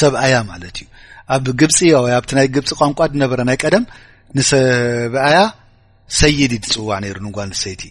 [0.00, 0.86] ሰብኣያ ማለት እዩ
[1.34, 3.84] ኣብ ግብፂ ወ ኣብቲ ናይ ግብፂ ቋንቋ ድነበረ ናይ ቀደም
[4.38, 5.38] ንሰብኣያ
[6.20, 7.82] ሰይድ ድፅዋዕ ነይሩ ንጓልሰይቲ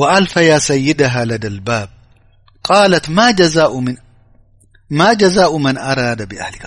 [0.00, 1.88] ወኣልፈ ያ ሰይድሃ ለደ ልባብ
[2.68, 3.72] ቃለት ማ ጀዛኡ
[4.98, 6.64] ማ ጀዛኡ መን ኣራዳ ብኣህሊካ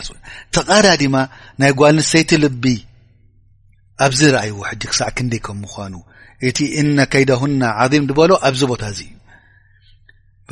[0.56, 1.16] ተቓዳ ዲማ
[1.62, 2.64] ናይ ጓልንተይቲ ልቢ
[4.06, 5.94] ኣብዚ ንርኣይዎ ሕጂ ክሳዕ ክንደይ ከም ምኳኑ
[6.48, 9.14] እቲ እነ ከይዳሁና ዓዚም ንበሎ ኣብዚ ቦታ እዚ እዩ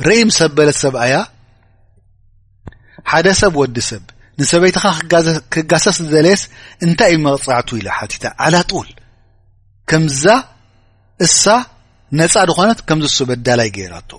[0.06, 1.14] ርኢምሰበለት ሰብኣያ
[3.10, 4.04] ሓደ ሰብ ወዲ ሰብ
[4.40, 4.84] ንሰበይትኻ
[5.54, 6.42] ክጋሰስ ዝዘለየስ
[6.86, 8.88] እንታይ ዩ መቕፃዕቱ ኢላ ሓቲታ ዓላ ጡል
[9.90, 10.22] ከምዛ
[11.26, 11.44] እሳ
[12.18, 14.10] ነፃ ድኮነት ከምዝ ዝሱበ ዳላይ ገይራቶ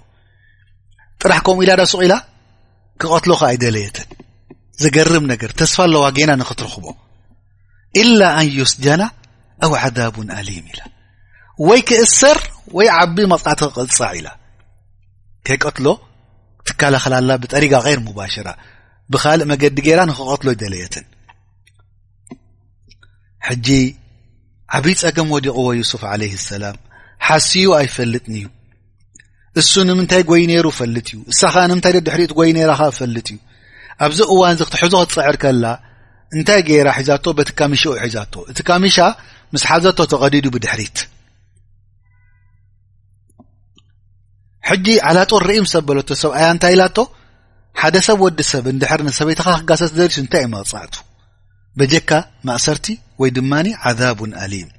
[1.21, 2.13] ጥራሕ ከምኡ ኢላዳ ሱቅ ኢላ
[3.01, 4.07] ክቀትሎ ከይ ደለየትን
[4.81, 6.85] ዘገርም ነገር ተስፋ ኣለዋገና ንክትረክቦ
[8.01, 9.03] ኢላ ኣን ዮስጃና
[9.65, 10.81] ኣው عዛቡ አሊም ኢላ
[11.67, 12.39] ወይ ክእሰር
[12.77, 14.29] ወይ ዓቢ መጽቃዕቲ ክቅፃዕ ኢላ
[15.47, 15.87] ከይቀትሎ
[16.69, 18.47] ትከላኸላላ ብጠሪጋ غይር ሙባሽራ
[19.13, 21.05] ብኻልእ መገዲ ገራ ንክቀትሎ ደለየትን
[23.47, 23.67] ሕጂ
[24.77, 26.77] ዓብይ ፀገም ወዲቕዎ ዩስፍ ለ ሰላም
[27.27, 28.47] ሓስዩ ኣይፈልጥኒ እዩ
[29.61, 33.37] እሱ ንምንታይ ጎይ ነይሩ ፈልጥ እዩ እሳ ከዓ ንምንታይ ደ ድሕሪት ጎይ ነራከ ፈልጥ እዩ
[34.05, 35.65] ኣብዚ እዋን እዚ ክትሕዞ ክ ፅዕር ከላ
[36.35, 38.97] እንታይ ገይራ ሒዛቶ በቲ ካሚሽኡ ሒዛቶ እቲ ካሚሻ
[39.53, 40.97] ምስ ሓዘቶ ተቀዲዱ ብድሕሪት
[44.69, 46.97] ሕጂ ዓላጦር ርኢምተበለቶ ሰብ ኣያ እንታይ ኢላቶ
[47.81, 50.95] ሓደ ሰብ ወዲ ሰብ እንድሕሪ ንሰበይትኻ ክጋሰት ዘር እንታይ ይመቕፃዕቱ
[51.79, 52.11] በጀካ
[52.49, 52.85] ማእሰርቲ
[53.21, 54.69] ወይ ድማኒ ዓዛቡን አሊም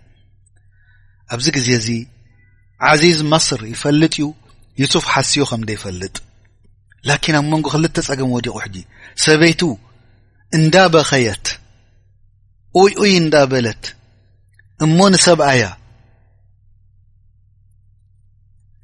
[1.34, 1.88] ኣብዚ ግዜ እዚ
[2.90, 4.26] ዓዚዝ መስር ይፈልጥ እዩ
[4.82, 6.16] ይሱፍ ሓስዮ ከም ደ ይፈልጥ
[7.08, 8.76] ላኪን ኣብ መንጎ ክልተ ጸገም ወዲቑ ሕጂ
[9.24, 9.60] ሰበይቱ
[10.58, 11.46] እንዳ በኸየት
[12.78, 13.82] ቁይኡይ እንዳ በለት
[14.84, 15.62] እሞ ንሰብኣያ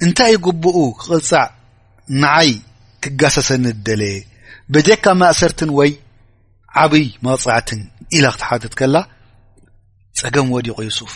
[0.05, 1.47] እንታይይ ግቡኡ ክቕልፃዕ
[2.23, 2.51] ንዓይ
[3.03, 4.17] ክጋሰሰኒ ትደለየ
[4.75, 5.91] በጀካ ማእሰርትን ወይ
[6.83, 7.81] ዓብይ መቕጻዕትን
[8.17, 8.97] ኢላ ክትሓትት ከላ
[10.19, 11.15] ጸገም ወዲቑ ዩሱፍ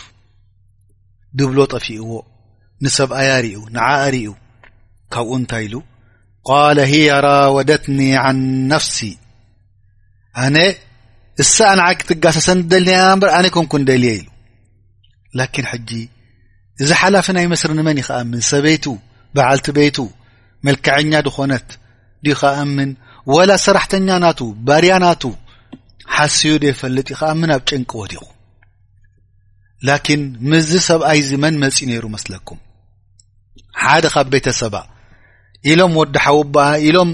[1.39, 2.09] ድብሎ ጠፊእዎ
[2.83, 4.29] ንሰብኣያ ርዩ ንዓእ ርዩ
[5.13, 5.75] ካብኡ እንታይ ኢሉ
[6.47, 8.39] ቃለ ሂያ ራወደትኒ ዓን
[8.73, 8.97] ነፍሲ
[10.45, 10.57] ኣነ
[11.43, 14.27] እስኣንዓ ክትጋሰ ሰንደልየ እንበር ኣነ ይከንኩ ንደልየ ኢሉ
[15.39, 15.89] ላኪን ሕጂ
[16.83, 18.85] እዚ ሓላፊ ናይ መስርኒመን ይኸኣምን ሰበይቱ
[19.35, 19.97] በዓልቲ ቤቱ
[20.67, 21.67] መልክዐኛ ድኮነት
[22.25, 22.91] ድኸኣምን
[23.33, 25.23] ወላ ሰራሕተኛ ናቱ ባድያናቱ
[26.17, 28.23] ሓስዩ ደየፈልጥ ይኸኣምን ኣብ ጭንቂ ወዲኹ
[29.87, 32.59] ላኪን ምዝ ሰብኣይ ዚ መን መፂ ነይሩ መስለኩም
[33.83, 34.75] ሓደ ካብ ቤተ ሰባ
[35.71, 37.09] ኢሎም ወዲሓው ባ ኢሎም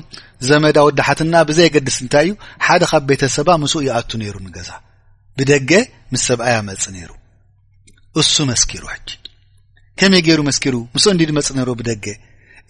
[0.49, 2.31] ዘመዳ ወድሓትና ብዘይ የገድስ እንታይ እዩ
[2.65, 4.69] ሓደ ካብ ቤተሰባ ምስኡ ይኣቱ ነይሩ ንገዛ
[5.37, 5.71] ብደገ
[6.11, 7.11] ምስ ሰብኣያ መፅእ ነይሩ
[8.21, 9.09] እሱ መስኪሩ ሕጂ
[9.99, 12.05] ከመይ ገይሩ መስኪሩ ምስእ እንዲ ድመፅእ ነይሩ ብደገ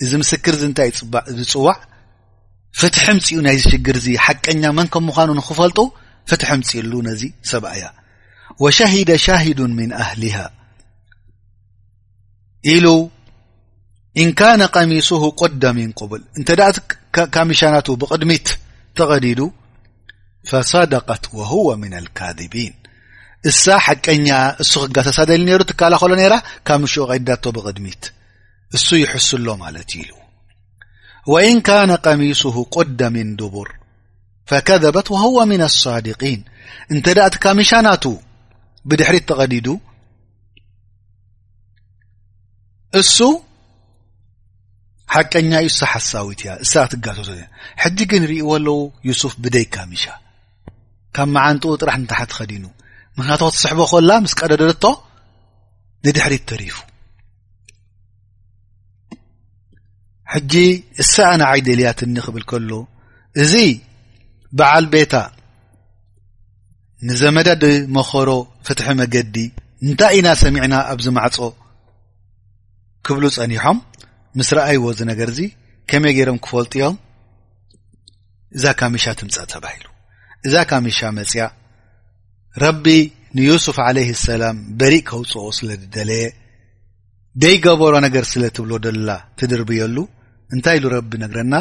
[0.04, 0.90] እዚ ምስክር ዚ እንታይ
[1.42, 1.78] ዝፅዋዕ
[2.80, 5.80] ፍትሕምፅኡ ናይዚ ሽግር እዚ ሓቀኛ መን ከም ምዃኑ ንክፈልጡ
[6.30, 7.86] ፍትሕምፅእ ሉ ነዚ ሰብኣ እያ
[8.64, 10.38] ወሸሂደ ሻሂዱን ምን ኣህሊሃ
[12.74, 12.86] ኢሉ
[14.18, 16.24] إن كان قሚስه ቁد من بል
[17.42, 18.48] እ ሚሻና ብድሚት
[19.00, 19.40] ተغዲዱ
[20.50, 22.74] فصደقት وهو من الካذቢين
[23.50, 23.52] እ
[23.86, 24.28] ሓቀኛ
[24.64, 26.22] እሱ ክጋሰሳ ሊ ነሩ ትካላከሎ ነ
[26.68, 27.30] ካم ቀዳ
[27.68, 28.04] ብድሚት
[28.76, 29.92] እሱ يحስ ሎ ለት
[31.32, 33.70] وإن كان قሚስه ቁد من دቡር
[34.50, 36.40] فከذبት وهو من الصاድقين
[36.94, 38.04] እንተ እቲ ካሚሻናቱ
[38.90, 39.68] ብድሪት ተዲዱ
[45.14, 47.46] ሓቀኛ ዩ ሳ ሓሳዊት እያ እሳ ትጋቶቶት እያ
[47.84, 48.78] ሕጂ ግን ንርእይዎ ኣለዎ
[49.10, 50.04] ዩሱፍ ብደይካሚሻ
[51.16, 52.64] ካብ መዓንቲኡ ጥራሕ እንታይሓት ኸዲኑ
[53.18, 54.84] ምክናትክ ትስሕቦ ኮላ ምስ ቀደደድቶ
[56.06, 56.76] ንድሕሪት ተሪፉ
[60.34, 60.54] ሕጂ
[61.02, 62.72] እሳኣና ዓይደልያት ኒ ኽብል ከሎ
[63.44, 63.54] እዚ
[64.60, 65.16] በዓል ቤታ
[67.10, 67.64] ንዘመዳዲ
[67.96, 68.30] መኸሮ
[68.68, 69.38] ፍትሒ መገዲ
[69.86, 71.38] እንታይ ኢና ሰሚዕና ኣብዝማዕፆ
[73.06, 73.78] ክብሉ ፀኒሖም
[74.40, 75.40] ምስ ረአይ ዎ ዚ ነገርእዚ
[75.90, 76.96] ከመይ ገይሮም ክፈልጡኦም
[78.58, 79.86] እዛ ካ ሚሻ ትምፃ ተባሂሉ
[80.48, 81.44] እዛ ካ ሚሻ መፅያ
[82.64, 82.86] ረቢ
[83.38, 86.26] ንዩስፍ ዓለህ ሰላም በሪእ ከውፅኦ ስለ ድደለየ
[87.44, 89.98] ደይገበሮ ነገር ስለ ትብሎ ደላ ትድርብየሉ
[90.56, 91.56] እንታይ ኢሉ ረቢ ነግረና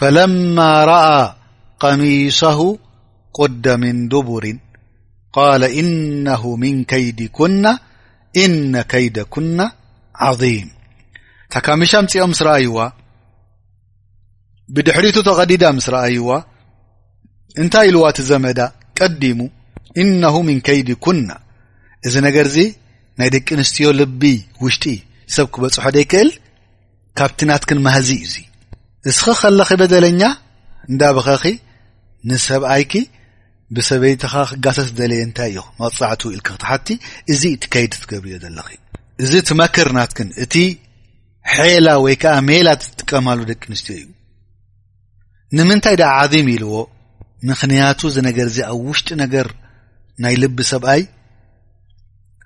[0.00, 0.58] ፈለማ
[0.90, 1.02] ረኣ
[1.84, 2.60] ቀሚሶሁ
[3.38, 4.58] ቁዳ ምን ዱቡሪን
[5.38, 7.64] ቃለ ኢነሁ ምን ከይዲኩና
[8.44, 9.58] ኢነ ከይደኩና
[10.28, 10.68] ዓظም
[11.54, 12.76] ታካሚሻምፅኦ ምስ ረኣይዋ
[14.74, 16.28] ብድሕሪቱ ተቐዲዳ ምስ ረኣይዋ
[17.62, 18.58] እንታይ ልዋቲ ዘመዳ
[18.98, 19.38] ቀዲሙ
[20.02, 21.28] እነሁ ምን ከይዲ ኩና
[22.08, 22.56] እዚ ነገርዚ
[23.20, 24.22] ናይ ደቂ ኣንስትዮ ልቢ
[24.64, 24.84] ውሽጢ
[25.36, 26.30] ሰብ ክበፅሖ ደይክእል
[27.18, 28.38] ካብቲ ናትክን ማህዚ እዩ እዙ
[29.16, 30.22] ንስክ ከለኺ በደለኛ
[30.90, 31.44] እንዳብኸኺ
[32.30, 32.92] ንሰብኣይኪ
[33.76, 36.86] ብሰበይትኻ ክጋሰስ ዝደለየ እንታይ እዩ መቕፃዕት ኢልክ ክትሓቲ
[37.32, 38.68] እዚ እትከይዲ ትገብዮ ዘለኺ
[39.24, 40.54] እዚ ትመክር ናትክን እቲ
[41.58, 44.06] ሔላ ወይ ከዓ ሜላት ዝጥቀማሉ ደቂ ኣንስትዮ እዩ
[45.58, 46.74] ንምንታይ ድ ዓዚም ኢልዎ
[47.50, 49.46] ምክንያቱ እዚ ነገር እዚ ኣብ ውሽጢ ነገር
[50.22, 51.02] ናይ ልቢ ሰብኣይ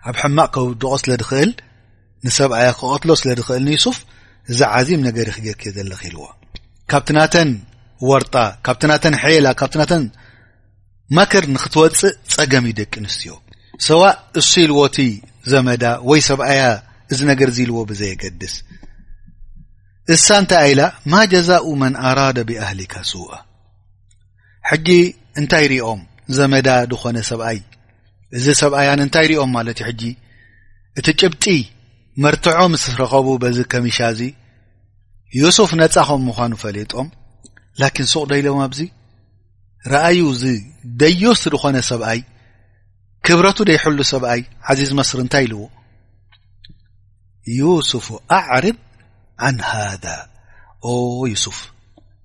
[0.08, 1.52] ኣብ ሕማቅ ከውድቆ ስለ ድኽእል
[2.26, 3.98] ንሰብኣያ ክቐትሎ ስለ ድኽእል ንይሱፍ
[4.52, 6.24] እዛ ዓዚም ነገር ክጌርክ ዘለኪ ኢልዎ
[6.92, 7.50] ካብት ናተን
[8.10, 8.34] ወርጣ
[8.66, 10.04] ካብት ናተን ሔላ ካብት ናተን
[11.18, 13.34] መክር ንክትወፅእ ፀገም እዩ ደቂ ኣንስትዮ
[13.88, 14.02] ሰባ
[14.40, 14.98] እሱ ኢልዎቲ
[15.54, 16.62] ዘመዳ ወይ ሰብኣያ
[17.14, 18.54] እዚ ነገር እዚ ኢልዎ ብዘየገድስ
[20.12, 23.30] እሳ እንታይ ኣኢላ ማ ጀዛኡ መን ኣራዳ ብኣህሊካ ሱአ
[24.70, 24.88] ሕጂ
[25.40, 26.00] እንታይ ሪኦም
[26.36, 27.58] ዘመዳ ዝኾነ ሰብኣይ
[28.36, 30.02] እዚ ሰብኣያን እንታይ ሪኦም ማለት እዩ ሕጂ
[30.98, 31.44] እቲ ጭብጢ
[32.24, 34.20] መርትዖ ምስ ረኸቡ በዚ ከሚሻ እዚ
[35.40, 37.08] ዩስፍ ነፃ ኸም ምዃኑ ፈሊጦም
[37.80, 38.80] ላኪን ሱቕ ደኢሎም ኣብዚ
[39.92, 40.44] ረአዩ እዚ
[41.00, 42.20] ደዮስቲ ድኮነ ሰብኣይ
[43.26, 44.40] ክብረቱ ደይሕሉ ሰብኣይ
[44.72, 45.62] ዓዚዝ መስር እንታይ ይልዎ
[47.58, 48.06] ዩስፍ
[48.38, 48.76] አዕርብ
[49.54, 49.72] ን ሃ
[51.32, 51.58] ዩሱፍ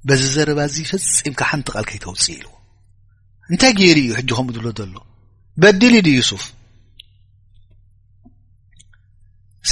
[0.08, 2.52] በዚ ዘረባእዚ ፈፂምካ ሓንቲ ቃል ከይተውፅእ ኢልዎ
[3.52, 4.96] እንታይ ገይሪ እዩ ሕጂ ከምኡ ትብሎ ዘሎ
[5.62, 6.44] በዲል ድ ዩሱፍ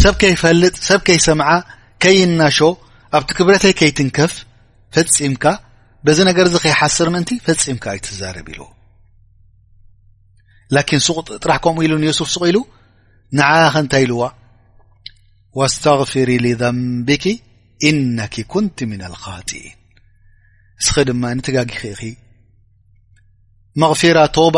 [0.02, 1.50] ሰብ ከይፈልጥ ሰብ ከይሰምዓ
[2.04, 2.58] ከይናሾ
[3.18, 4.34] ኣብቲ ክብረተይ ከይትንከፍ
[4.98, 5.44] ፈፂምካ
[6.08, 8.66] በዚ ነገር እዚ ከይሓስር ምእንቲ ፈፂምካ እዩ ትዛረብ ልዎ
[10.76, 12.58] ላኪን ሱቕ ጥራሕ ከምኡ ኢሉ ንዮሱፍ ስቕ ኢሉ
[13.38, 14.22] ንዓ ከ እንታይ ኢልዋ
[15.60, 17.26] ወኣስተغፍሪ ልዘንቢኪ
[17.90, 19.78] ኢነኪ ኩንቲ ምና ልኻጢኢን
[20.82, 22.02] እስከ ድማ ንትጋጊ ኸኢኺ
[23.82, 24.58] መቕፊራ ቶባ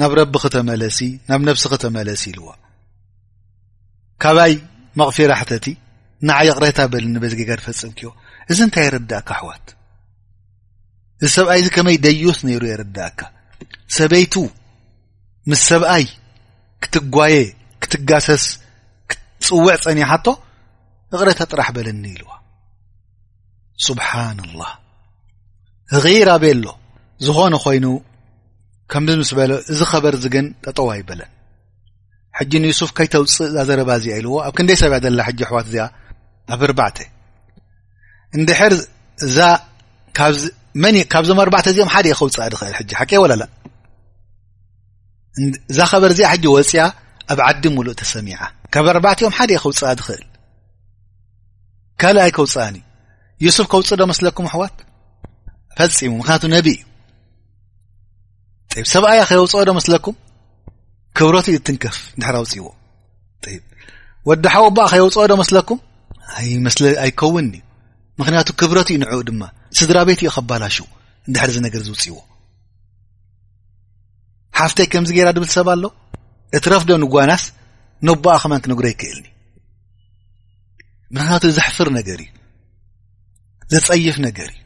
[0.00, 0.98] ናብ ረቢ ክተመለሲ
[1.28, 2.48] ናብ ነብሲ ክተመለሲ ኢልዋ
[4.22, 4.52] ካባይ
[5.00, 5.66] መቕፊራ ሕተቲ
[6.28, 8.08] ንዓይቕረታ በል ኒበዚጊጋ ንፈፅም ክዮ
[8.52, 9.66] እዚ እንታይ የረዳእካ ኣሕዋት
[11.24, 13.20] እዚ ሰብኣይ እዚ ከመይ ደዮስ ነይሩ የረዳእካ
[13.98, 14.34] ሰበይቱ
[15.50, 16.04] ምስ ሰብኣይ
[16.82, 17.36] ክትጓየ
[17.82, 18.44] ክትጋሰስ
[19.46, 20.30] ፅውዕ ፀኒ ቶ
[21.14, 22.28] እቕረታ ጥራሕ በለኒ ኢልዎ
[23.86, 24.70] ስብሓና ላه
[26.04, 26.66] غራ ቤሎ
[27.26, 27.86] ዝኾነ ኮይኑ
[28.92, 31.30] ከምምስ በለ እዚ ኸበርዚ ግን ጠጠዋይ በለን
[32.38, 35.86] ሕጂ ንዩሱፍ ከይተውፅእ ዛ ዘረባ ዚኣ ኢልዎ ኣብ ክንደይ ሰብያ ዘላ ሕጂ ኣሕዋት እዚኣ
[36.54, 36.96] ኣብ ኣባዕ
[38.38, 38.74] እንድሕር
[41.12, 43.44] ካብዞም ኣርባዕተ እዚኦም ሓደ የ ከውፅእ ድኽእል ሓቂ ወላ ላ
[45.72, 46.82] እዛ ኸበር እዚኣ ሕጂ ወፅያ
[47.32, 48.28] ኣብ ዓዲ ሙሉእ ተሰሚ
[48.74, 50.22] ካብ ኣርባዕትኦም ሓደ እየ ኸውፅአ ዝኽእል
[52.00, 52.82] ካልኣይ ከውፅኣኒዩ
[53.44, 54.74] ዩስፍ ከውፅእ ዶ መስለኩም ኣሕዋት
[55.78, 56.66] ፈፂሙ ምክንያቱ ነቢ
[58.76, 60.16] እዩ ሰብኣያ ኸየውፅኦ ዶ መስለኩም
[61.18, 62.66] ክብረት ዩ እትንከፍ እንድሕር ኣውፅይዎ
[64.28, 65.78] ወዲሓቦ ብኣ ከየውፅኦዶ መስለኩም
[66.70, 67.62] ኣስሊ ኣይከውንኒእዩ
[68.20, 69.42] ምክንያቱ ክብረት እዩ ንዕኡ ድማ
[69.78, 70.76] ስድራ ቤት እዩ ከባላሹ
[71.30, 72.16] ንድሕር ዝነገር ዝውፅይዎ
[74.58, 75.84] ሓፍተይ ከምዚ ገይራ ድብል ሰብ ኣሎ
[76.56, 77.42] እቲ ረፍዶኑጓናስ
[78.08, 79.26] ነቦኣ ኸማንክ ንግረ ይክእልኒ
[81.14, 82.30] ምክንያቱ ዘሕፍር ነገር እዩ
[83.74, 84.60] ዘፀይፍ ነገር እዩ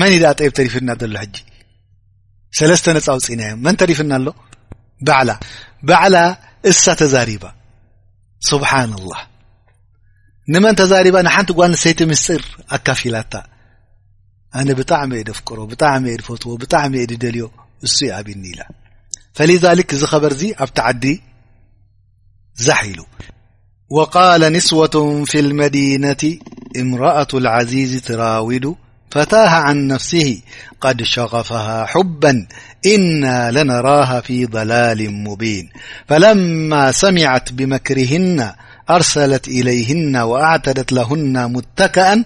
[0.00, 1.36] መን ኢድኣጠይብ ተሪፍና ዘሎ ሕጂ
[2.58, 4.26] ሰለስተ ነፃውፅና እዮም መን ተሪፍና ኣሎ
[5.08, 5.30] በዕላ
[5.88, 6.16] ባዕላ
[6.70, 7.44] እሳ ተዛሪባ
[8.50, 9.22] ስብሓና ላህ
[10.52, 12.42] ንመን ተዛሪባ ንሓንቲ ጓል ሰይቲ ምፅር
[12.76, 13.34] ኣካፊላታ
[14.60, 17.46] ኣነ ብጣዕሚ እየድ ፍቅሮ ብጣዕሚ የድፈትዎ ብጣዕሚ እየ ድ ደልዮ
[17.86, 18.62] እሱ ዩ ኣብኒ ኢላ
[19.38, 21.04] ፈሊዛሊክ ዚ ኸበርዚ ኣብቲ ዓዲ
[22.60, 26.16] زحلوقال نسوة في المدينة
[26.76, 28.74] امرأة العزيز تراود
[29.10, 30.40] فتاه عن نفسه
[30.80, 32.46] قد شغفها حبا
[32.86, 35.68] إنا لنراها في ضلال مبين
[36.08, 38.52] فلما سمعت بمكرهن
[38.90, 42.24] أرسلت إليهن وأعتدت لهن متكأ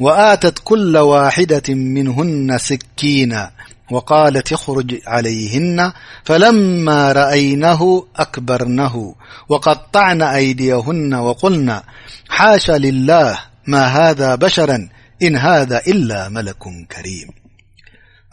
[0.00, 3.50] وآتت كل واحدة منهن سكينا
[3.90, 5.92] وقالت اخرج عليهن
[6.24, 9.14] فلما رأينه أكبرنه
[9.48, 11.82] وقطعن أيديهن وقلن
[12.28, 14.88] حاش لله ما هذا بشرا
[15.22, 16.58] إن هذا إلا ملك
[16.92, 17.28] كريم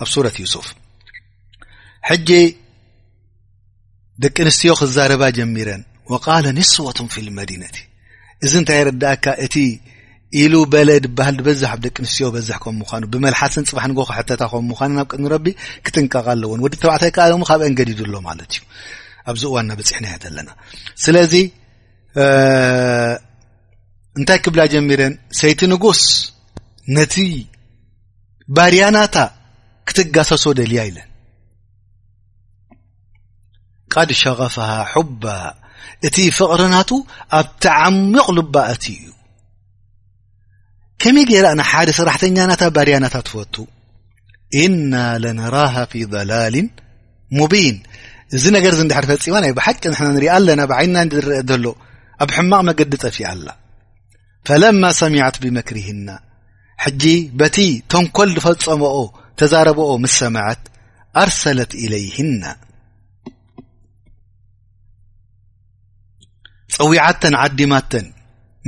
[0.04, 0.74] سورة يوسف
[2.12, 2.52] ج
[4.18, 7.68] دق نستي ازاربا جمير وقال نسوة في المدينة
[8.56, 9.40] انت ردأكت
[10.40, 14.92] ኢሉ በለ ድበሃል ዝበዛሕ ኣብ ደቂ ኣንስትዮ በዛሕ ከም ምኳኑ ብመልሓስን ፅባሕ ንጎከሕተታ ከም ምኳኑ
[15.04, 15.48] ኣብ ቅድሚ ረቢ
[15.86, 18.64] ክጥንቀቃ ኣለዎን ወዲ ተባዕታይ ከኣለሞ ካብ እንገዲድኣሎ ማለት እዩ
[19.32, 20.50] ኣብዚ እዋን ና በፂሕናያት ኣለና
[21.04, 21.34] ስለዚ
[24.20, 26.02] እንታይ ክብላ ጀሚረን ሰይቲ ንጉስ
[26.98, 27.16] ነቲ
[28.58, 29.16] ባድያናታ
[29.90, 31.08] ክትጋሰሶ ደልያ ኢለን
[33.96, 34.56] ቀዲ ሸቀፋ
[34.96, 35.26] ሑባ
[36.08, 36.90] እቲ ፍቅርናቱ
[37.40, 39.08] ኣብ ትዓሚቕ ልባእቲ እዩ
[41.02, 43.56] ከመይ ጌይራ ና ሓደ ሰራሕተኛናታ ባድያናታትፈቱ
[44.64, 46.56] እና ለነራሃ ፊ ضላል
[47.38, 47.78] ሙቢን
[48.38, 51.66] እዚ ነገር ንድሕር ፈፂማ ናይ ብሓቂ ንሕና ንሪኣ ኣለና ብዓይና እን ንርአ ዘሎ
[52.24, 53.48] ኣብ ሕማቕ መገዲ ጠፊእ ኣላ
[54.48, 56.08] ፈለማ ሰሚዐት ብመክሪህና
[56.84, 57.04] ሕጂ
[57.40, 57.58] በቲ
[57.94, 58.98] ተንኰል ዝፈጸመኦ
[59.40, 60.62] ተዛረበኦ ምስ ሰምዐት
[61.24, 62.44] ኣርሰለት إለይህና
[66.78, 68.08] ፀዊዓተን ዓዲማተን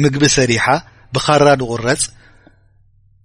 [0.03, 0.65] ምግቢ ሰሪሓ
[1.15, 2.03] ብኻራ ድቑረፅ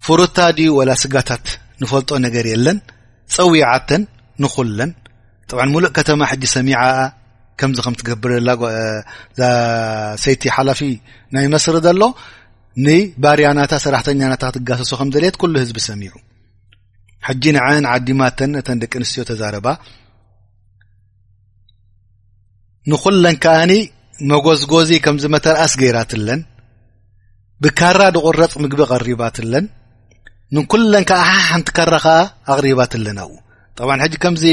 [0.09, 1.47] ፍሩታ ድዩ ወላ ስጋታት
[1.81, 2.77] ንፈልጦ ነገር የለን
[3.35, 4.03] ፀዊዓተን
[4.43, 4.91] ንኩለን
[5.49, 6.79] ጥ ሙሉእ ከተማ ሕጂ ሰሚዓ
[7.61, 10.81] ከምዚ ከም ትገብርላሰይቲ ሓላፊ
[11.37, 12.03] ናይ መስሪ ዘሎ
[12.87, 16.13] ንባርያናታ ሰራሕተኛናታ ክትጋሰሱ ከምዘለየት ኩሉ ህዝቢ ሰሚዑ
[17.29, 19.67] ሕጂ ንን ዓዲማተን እተን ደቂ ኣንስትዮ ተዛረባ
[22.93, 23.73] ንኩለን ከኣኒ
[24.33, 26.41] መጎዝጎዚ ከምዝመተርኣስገይራትለን
[27.65, 29.65] ብካራ ድቁረፅ ምግቢ ቀሪባትለን
[30.57, 32.07] ንኩለን ከዓ ሓሓንቲ ከረከ
[32.53, 33.35] ኣቕሪባት ኣለና ው
[33.79, 34.45] ጠም ሕጂ ከምዚ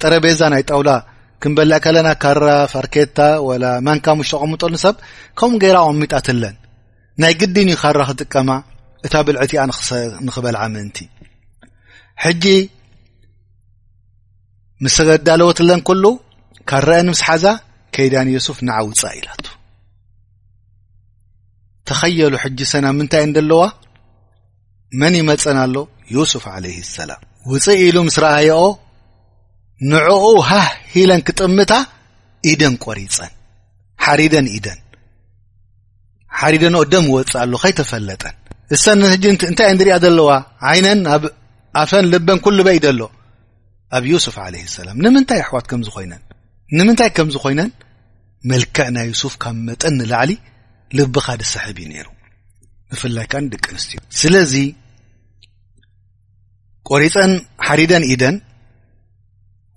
[0.00, 0.90] ጠረ ጴዛ ናይ ጠውላ
[1.42, 3.50] ክንበልእ ከለና ካራ ፋርኬታ ወ
[3.86, 4.94] ማንካ ሸቐምጠሉንሰብ
[5.38, 6.54] ከምኡ ገይራ ቅሚጣትለን
[7.22, 8.50] ናይ ግድን እዩ ካራ ክጥቀማ
[9.06, 9.64] እታ ብልዕቲ ኣ
[10.26, 10.96] ንክበልዓ ምእንቲ
[12.24, 12.44] ሕጂ
[14.84, 16.04] ምስ ዳለወትለን ኩሉ
[16.70, 17.44] ካረአንምስ ሓዛ
[17.94, 19.44] ከይዳን የሱፍ ንዓውፃ ኢላት
[21.88, 23.60] ተኸየሉ ሕጂ ሰና ምንታይ እንደ ኣለዋ
[25.00, 25.76] መን ይመፀን ኣሎ
[26.14, 28.62] ዩስፍ ዓለይህ ሰላም ውፅእ ኢሉ ምስ ረኣየኦ
[29.92, 31.72] ንዕኡ ሃሂለን ክጥምታ
[32.50, 33.32] ኢደን ቆሪፀን
[34.04, 34.80] ሓሪደን ኢደን
[36.40, 38.36] ሓሪደንኦ ደም ወፅእ ኣሎ ከይተፈለጠን
[38.74, 40.30] እሰንሕጅንቲ እንታይ ይ ንሪኣ ዘለዋ
[40.70, 41.24] ዓይነን ኣብ
[41.82, 43.00] ኣፈን ልበን ኩሉ በኢ ዘሎ
[43.96, 46.22] ኣብ ዩሱፍ ለ ሰላም ንምንታይ ኣሕዋት ከምዝኮይነን
[46.78, 47.70] ንምንታይ ከምዝኮይነን
[48.50, 50.30] መልክዕ ናይ ዩሱፍ ካብ መጠን ንላዕሊ
[50.98, 52.08] ልቢኻ ድስሕብ እዩ ነይሩ
[52.92, 54.54] ብፍላይ ከን ድቂ ኣንስትእዮ ስለዚ
[56.90, 57.32] ቆሪፀን
[57.66, 58.36] ሓሪደን ኢደን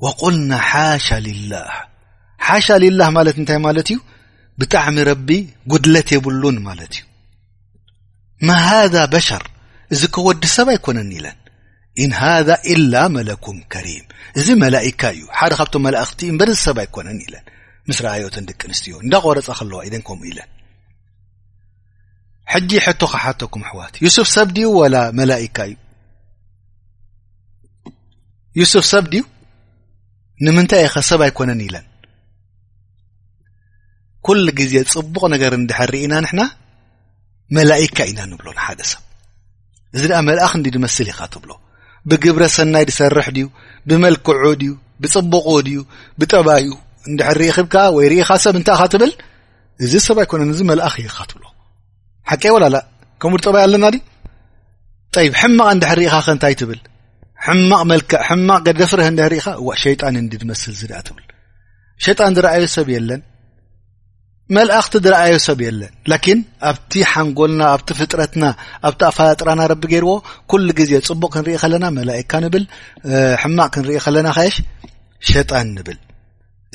[0.05, 1.69] ወቁልና ሓሻ ልላህ
[2.47, 3.99] ሓሻ ልላህ ማለት እንታይ ማለት እዩ
[4.59, 5.29] ብጣዕሚ ረቢ
[5.71, 7.03] ጉድለት የብሉን ማለት እዩ
[8.47, 9.43] ማ ሃዛ በሸር
[9.93, 11.37] እዚ ከወዲ ሰብ ኣይኮነኒ ኢለን
[12.03, 12.29] ኢን ሃ
[12.73, 14.05] ኢላ መለኩም ከሪም
[14.39, 17.45] እዚ መላእካ እዩ ሓደ ካብቶም መላእክቲ እንበለ ሰብ ኣይኮነን ኢለን
[17.89, 20.49] ምስ ረኣዮተን ድቂ ኣንስትዮ እንዳ ቆረፀ ከለዋ ኢደን ከምኡ ኢለን
[22.53, 25.75] ሕጂ ሕቶ ካሓተኩም ኣሕዋት ዩስፍ ሰብድኡ ወላ መላይካ እዩ
[28.59, 29.21] ዩስፍ ሰብ ድዩ
[30.45, 31.85] ንምንታይ ኢኸ ሰብ ኣይኮነን ኢለን
[34.25, 36.41] ኩሉ ግዜ ፅቡቕ ነገር እንድሐርኢና ንሕና
[37.57, 39.01] መላይካ ኢና ንብሎን ሓደ ሰብ
[39.95, 41.51] እዚ ድኣ መልእኽ እንዲ ድመስል ኢኻ ትብሎ
[42.09, 43.45] ብግብረ ሰናይ ድሰርሕ ድዩ
[43.89, 45.77] ብመልክዑ ድዩ ብፅቡቑ ድዩ
[46.21, 46.65] ብጠባዩ
[47.09, 49.11] እንድሕርኢ ክብከ ወይ ርኢኻ ሰብ እንታይ ኢኻ ትብል
[49.85, 51.45] እዚ ሰብ ኣይኮነን እዚ መልእኽ እይካትብሎ
[52.31, 52.77] ሓቂ ወላላ
[53.21, 53.85] ከምኡ ድጠባዩ ኣለና
[55.27, 56.79] ይብ ሕማቕ እንድሕርኢኻ ከ እንታይ ትብል
[57.47, 61.25] ሕማቕ መልክዕ ሕማቅ ገደፍርህ እንደሪኢኻ እ ሸይጣን እንዲ ንመስል ዚ ድኣ ትብል
[62.05, 63.21] ሸጣን ዝረኣዮ ሰብ የለን
[64.55, 66.39] መላእክቲ ዝረኣዮ ሰብ የለን ላኪን
[66.71, 68.45] ኣብቲ ሓንጎልና ኣብቲ ፍጥረትና
[68.87, 70.11] ኣብቲ ኣፈላጥራና ረቢ ገይርዎ
[70.53, 72.65] ኩሉ ግዜ ፅቡቅ ክንርኢ ከለና መላእካ ንብል
[73.43, 74.57] ሕማቅ ክንርኢ ከለና ከይሽ
[75.31, 75.99] ሸጣን ንብል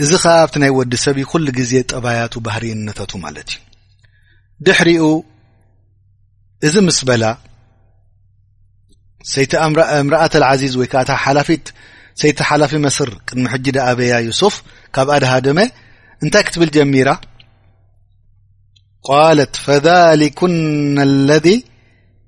[0.04, 3.60] እዚ ከ ኣብቲ ናይ ወዲ ሰብ ኩሉ ግዜ ጠባያቱ ባህሪ ነታቱ ማለት እዩ
[4.68, 5.04] ድሕሪኡ
[6.66, 7.24] እዚ ምስ በላ
[9.54, 10.78] امرأة العزيز
[12.14, 14.62] كسيت حلف مسر دم حجد بي يسف
[14.94, 15.68] كبادها دم
[16.24, 17.20] انت كتبل جميرة
[19.04, 21.64] قالت فذلكن الذي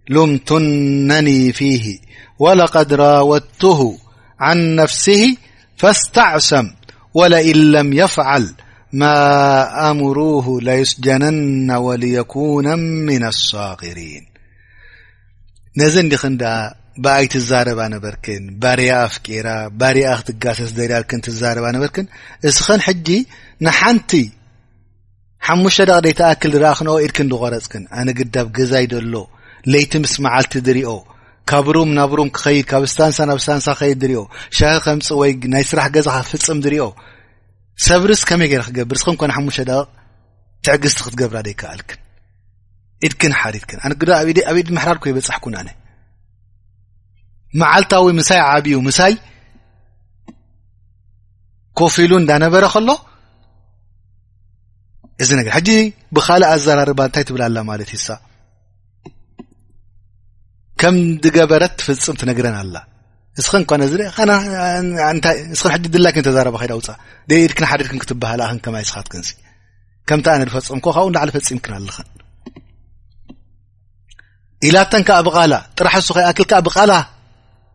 [0.08, 1.98] لمتنني فيه
[2.38, 3.98] ولقد راودته
[4.40, 5.36] عن نفسه
[5.76, 6.70] فاستعسم
[7.14, 8.54] ولئن لم يفعل
[8.92, 9.14] ما
[9.90, 14.26] آمروه ليسجنن وليكونا من الصاغرين
[15.76, 16.38] نذ ن
[17.04, 19.48] በኣይ ትዛረባ ነበርክን ባርያ ኣፍቂራ
[19.80, 22.06] ባርኣ ክትጋሰስ ዘርያልክን ትዛረባ ነበርክን
[22.50, 23.08] እስኸን ሕጂ
[23.66, 24.12] ንሓንቲ
[25.46, 29.14] ሓሙሽተ ደቕ ደይትኣክል ድረኣክንኦ ኢድክን ዝቆረፅክን ኣነግዳብ ገዛይ ደሎ
[29.72, 30.92] ለይቲ ምስ መዓልቲ ድሪኦ
[31.50, 34.20] ካብ ሩም ናብ ሩም ክኸይድ ካብ ስታንሳ ናብ ስታንሳ ክከይድ ድሪኦ
[34.58, 36.86] ሸሃር ከምፂ ወይ ናይ ስራሕ ገዛካ ትፍፅም ድሪኦ
[37.86, 39.86] ሰብርስ ከመይ ገይረ ክገብር እስከን ኮን ሓሙሽተ ደቕ
[40.66, 42.00] ትዕግዝቲ ክትገብራ ዘይከኣልክን
[43.06, 44.26] ኢድክን ሓሪትክን ኣኣብ
[44.62, 45.68] ኢድ ምሕራድ ኮ ይበፅሕኩን ኣነ
[47.60, 49.12] መዓልታዊ ምሳይ ዓብኡ ምሳይ
[51.78, 52.88] ኮፍ ሉ እንዳነበረ ከሎ
[55.22, 55.68] እዚ ነገ ሕጂ
[56.16, 58.06] ብካልእ ኣዘራርባ እንታይ ትብል ኣላ ማለት ይሳ
[60.80, 62.76] ከምቲገበረት ትፍፅም ትነግረን ኣላ
[63.40, 66.98] እስን ኳነዚስ ሕ ድላክን ተዛረባ ከይዳ ውፃእ
[67.30, 69.22] ደድክን ሓደድክን ክትበሃል ክን ከምኣይ ስኻት ክን
[70.08, 72.08] ከምንታይ ኣነ ድፈፅም ኮ ካብ ኡን ዳዕሊ ፈፂም ክንኣልኸን
[74.68, 76.92] ኢላተን ከኣ ብቓላ ጥራሕ ሱ ኸይ ኣክልካ ብቓላ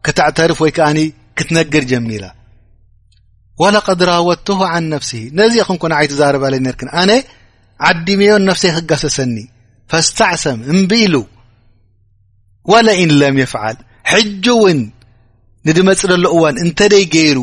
[0.06, 1.00] ከተዕተርፍ ወይ ከኣኒ
[1.39, 2.26] ክትነግር ጀሚላ
[3.62, 7.12] ወለቀድ ራወድትه عን ነፍሲ ነዚ ክንኮን ዓይትዛርበለ ነርክን ኣነ
[7.89, 9.38] ዓዲሜዮን ነፍሰይ ክጋሰሰኒ
[9.91, 11.16] ፈስተዕሰም እምብኢሉ
[12.72, 13.78] وለኢን ለም የፍዓል
[14.12, 14.80] ሕጂ እውን
[15.68, 17.39] ንድመፅ ሎ እዋን እንተደይ ገይሩ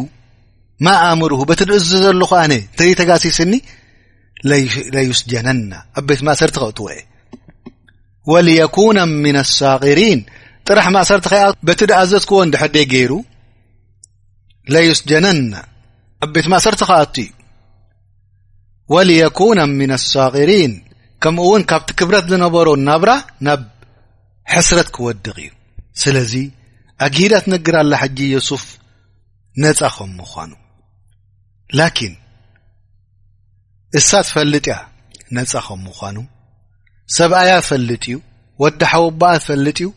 [0.85, 3.55] ማ ኣእምር በቲ ርእዝ ዘለኹ ኣነ እንተደይ ተጋሲስኒ
[4.95, 6.95] ለዩስጀነና ኣቤት ማእሰርቲ ክእትዎአ
[8.33, 10.21] ወلኩነ ምና ኣلሳغሪን
[10.69, 11.37] ጥራሕ ማእሰርቲ ኸ
[11.69, 13.13] በቲ ድኣዘትክዎ እንዲሐደይ ገይሩ
[14.75, 15.55] ለዩስጀነና
[16.25, 17.33] ኣብ ቤት ማእሰርቲ ኸኣቱ እዩ
[18.95, 20.73] ወልየኩናን ምን ኣሳቒሪን
[21.25, 23.11] ከምኡ እውን ካብቲ ክብረት ዝነበሮ እናብራ
[23.47, 23.61] ናብ
[24.55, 25.51] ሕስረት ክወድቕ እዩ
[26.03, 26.33] ስለዚ
[27.07, 28.65] አጊዳ ትንግር ኣላ ሕጂ የሱፍ
[29.65, 30.51] ነጻ ኸም ምዃኑ
[31.81, 32.15] ላኪን
[34.01, 34.77] እሳት ፈልጥ ያ
[35.37, 36.17] ነጻ ኸም ምዃኑ
[37.19, 38.17] ሰብኣያ ፈልጥ እዩ
[38.65, 39.89] ወዲ ሓውቦኣት ፈልጥ እዩ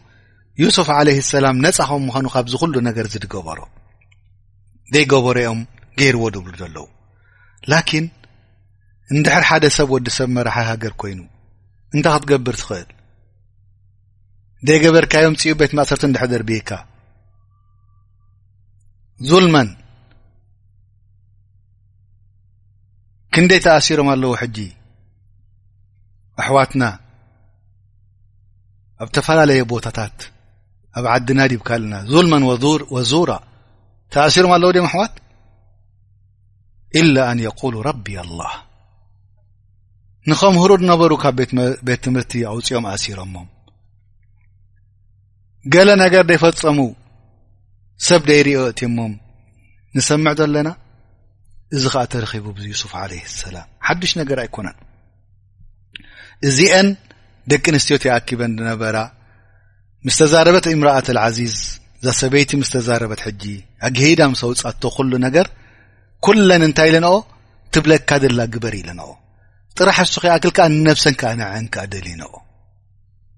[0.62, 3.60] ዩሱፍ ዓለህ ሰላም ነፃ ኸም ምዃኑ ካብዝ ኩሉ ነገር ዚ ድገበሮ
[4.94, 5.60] ደይገበሮ ኦም
[6.00, 6.86] ገይርዎ ድብሉ ዘለዉ
[7.72, 8.06] ላኪን
[9.16, 11.20] እንድሕር ሓደ ሰብ ወዲ ሰብ መራሒ ሃገር ኮይኑ
[11.96, 12.88] እንታይ ክትገብር ትኽእል
[14.68, 16.72] ደይ ገበርካዮም ፂኡ ቤት ማእሰርቲ እንድሕደርብካ
[19.30, 19.70] ዙልመን
[23.36, 24.58] ክንደይ ተኣሲሮም ኣለዉ ሕጂ
[26.42, 26.84] ኣሕዋትና
[29.04, 30.18] ኣብ ተፈላለየ ቦታታት
[30.98, 32.44] ኣብ ዓዲና ዲብካ ልና ዙልመን
[32.96, 33.32] ወዙራ
[34.14, 35.14] ተኣሲሮም ኣለው ድምኣሕዋት
[37.00, 38.54] ኢላ ኣን የቁሉ ረቢ ኣላህ
[40.30, 41.38] ንከምህሩ ነበሩ ካብ
[41.88, 43.48] ቤት ትምህርቲ ኣውፅኦም እሲሮሞም
[45.74, 46.80] ገለ ነገር ደይፈፀሙ
[48.08, 49.14] ሰብ ደይርኦ እትሞም
[49.98, 50.70] ንሰምዕ ዘለና
[51.76, 54.78] እዚ ከዓ ተረኺቡ ብዙ ዩሱፍ ዓለ ሰላም ሓዱሽ ነገር ኣይኮነን
[56.48, 56.90] እዚአን
[57.52, 58.96] ደቂ ኣንስትዮ ተይኣኪበን ነበራ
[60.06, 61.56] ምስ ተዛረበት እምራኣት ልዓዚዝ
[62.06, 63.44] ዛ ሰበይቲ ምስ ተዛረበት ሕጂ
[63.88, 65.48] ኣግሄዳ ምሰውፃቶ ኩሉ ነገር
[66.26, 67.14] ኩለን እንታይ ኢለንኦ
[67.74, 69.08] ትብለካ ደላ ግበር ኢለንኦ
[69.80, 72.32] ጥራሓሱኺ ኣክል ከዓ ንነብሰን ከ ነዕንክኣ ደል ንኦ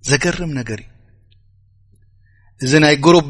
[0.10, 3.28] ዘገርም ነገር እዩ እዚ ናይ ጉሩብ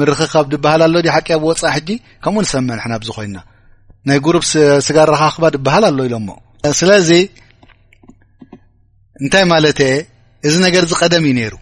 [0.00, 1.88] ምርክኻብ ድበሃል ኣሎ ዲ ሓቂ ኣብ ወፃኢ ሕጂ
[2.24, 3.38] ከምኡ ንሰመንሕና ብዚ ኮይና
[4.08, 4.44] ናይ ጉሩብ
[4.86, 6.28] ስጋር ረኻኽባ ድበሃል ኣሎ ኢሎሞ
[6.80, 7.10] ስለዚ
[9.22, 9.90] እንታይ ማለት የ
[10.48, 11.54] እዚ ነገር ዝቀደም እዩ ነይሩ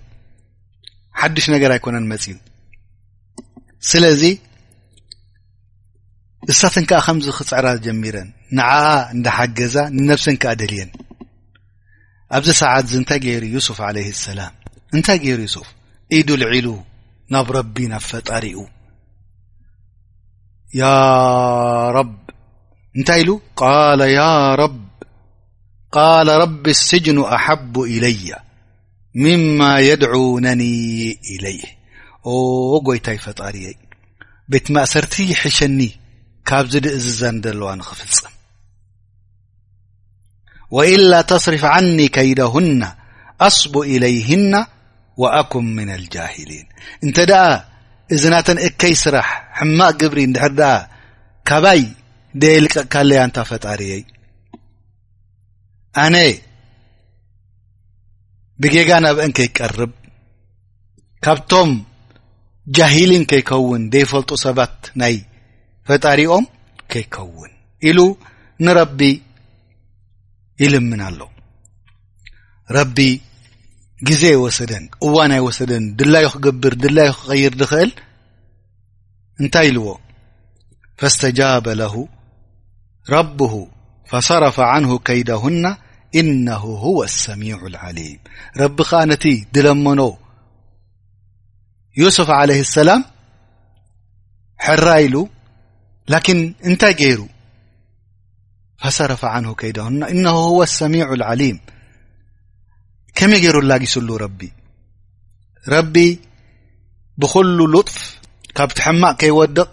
[1.20, 2.34] ሓዱሽ ነገር ኣይኮነን መፅዩ
[3.90, 4.22] ስለዚ
[6.52, 8.82] እሳትን ከዓ ከምዚ ክፅዕራ ጀሚረን ንዓኣ
[9.14, 10.90] እንዳ ሓገዛ ንነብሰን ከዓ ደልየን
[12.36, 14.54] ኣብዚ ሰዓት እዚ እንታይ ገይሩ ዩሱፍ ዓለይ ሰላም
[14.96, 15.68] እንታይ ገይሩ ዩሱፍ
[16.18, 16.66] ኢዱልዒሉ
[17.34, 18.58] ናብ ረቢና ኣ ፈጣሪኡ
[20.80, 20.88] ያ
[21.96, 22.12] ረብ
[22.98, 23.30] እንታይ ኢሉ
[24.18, 24.22] ያ
[25.98, 28.32] ቃለ ረቢ ስጅኑ ኣሓቡ ኢለያ
[29.24, 30.62] ሚማ የድዑነኒ
[31.34, 31.68] ኢለይህ
[32.86, 33.76] ጎይታይ ፈጣሪየይ
[34.52, 35.78] ቤት ማእሰርቲ ይሕሸኒ
[36.48, 38.34] ካብዚ ድእዝዘን ደለዋ ንክፍልጽም
[40.76, 42.80] ወኢላ ተስሪፍ ዓኒ ከይደሁና
[43.46, 44.54] አስቡ ኢለይህና
[45.22, 46.66] ወአኩም ምና ልጃሂሊን
[47.04, 47.42] እንተ ደኣ
[48.14, 49.28] እዚ ናተን እከይ ስራሕ
[49.60, 50.72] ሕማቅ ግብሪ ንድሕርድኣ
[51.50, 51.82] ካባይ
[52.42, 54.02] ደየሊቅቕ ካለያ ንታ ፈጣርየይ
[58.62, 59.92] ብጌጋ ናብአን ከይቀርብ
[61.24, 61.70] ካብቶም
[62.76, 65.14] ጃሂልን ከይከውን ደይፈልጡ ሰባት ናይ
[65.88, 66.44] ፈጣሪኦም
[66.92, 67.50] ከይከውን
[67.88, 67.98] ኢሉ
[68.66, 69.00] ንረቢ
[70.62, 71.20] ይልምን ኣሎ
[72.76, 72.98] ረቢ
[74.08, 77.92] ግዜ ይወሰደን እዋና ይወሰደን ድላዮ ክግብር ድላዮ ክቀይር ድኽእል
[79.40, 79.88] እንታይ ኢልዎ
[81.00, 81.94] ፈስተጃበ ለሁ
[83.14, 83.52] ረብሁ
[84.10, 85.64] ፈሰረፈ ዓንሁ ከይደሁና
[86.20, 88.18] إነه هو الሰሚع العሊም
[88.60, 90.00] ረቢ ከዓ ነቲ ድለመኖ
[92.02, 93.02] ዮስፍ عለيه اሰላም
[94.66, 95.16] ሕራ ኢሉ
[96.12, 96.38] ላኪን
[96.68, 97.20] እንታይ ገይሩ
[98.82, 101.58] ፈሰረፈ عንه ከይዲና እነ هو الሰሚع الዓሊيም
[103.16, 104.40] ከመይ ገይሩ ላጊሱሉ ረቢ
[105.74, 105.94] ረቢ
[107.20, 107.96] ብኩሉ ሉጥፍ
[108.56, 109.68] ካብቲ ሕማቅ ከይወድቕ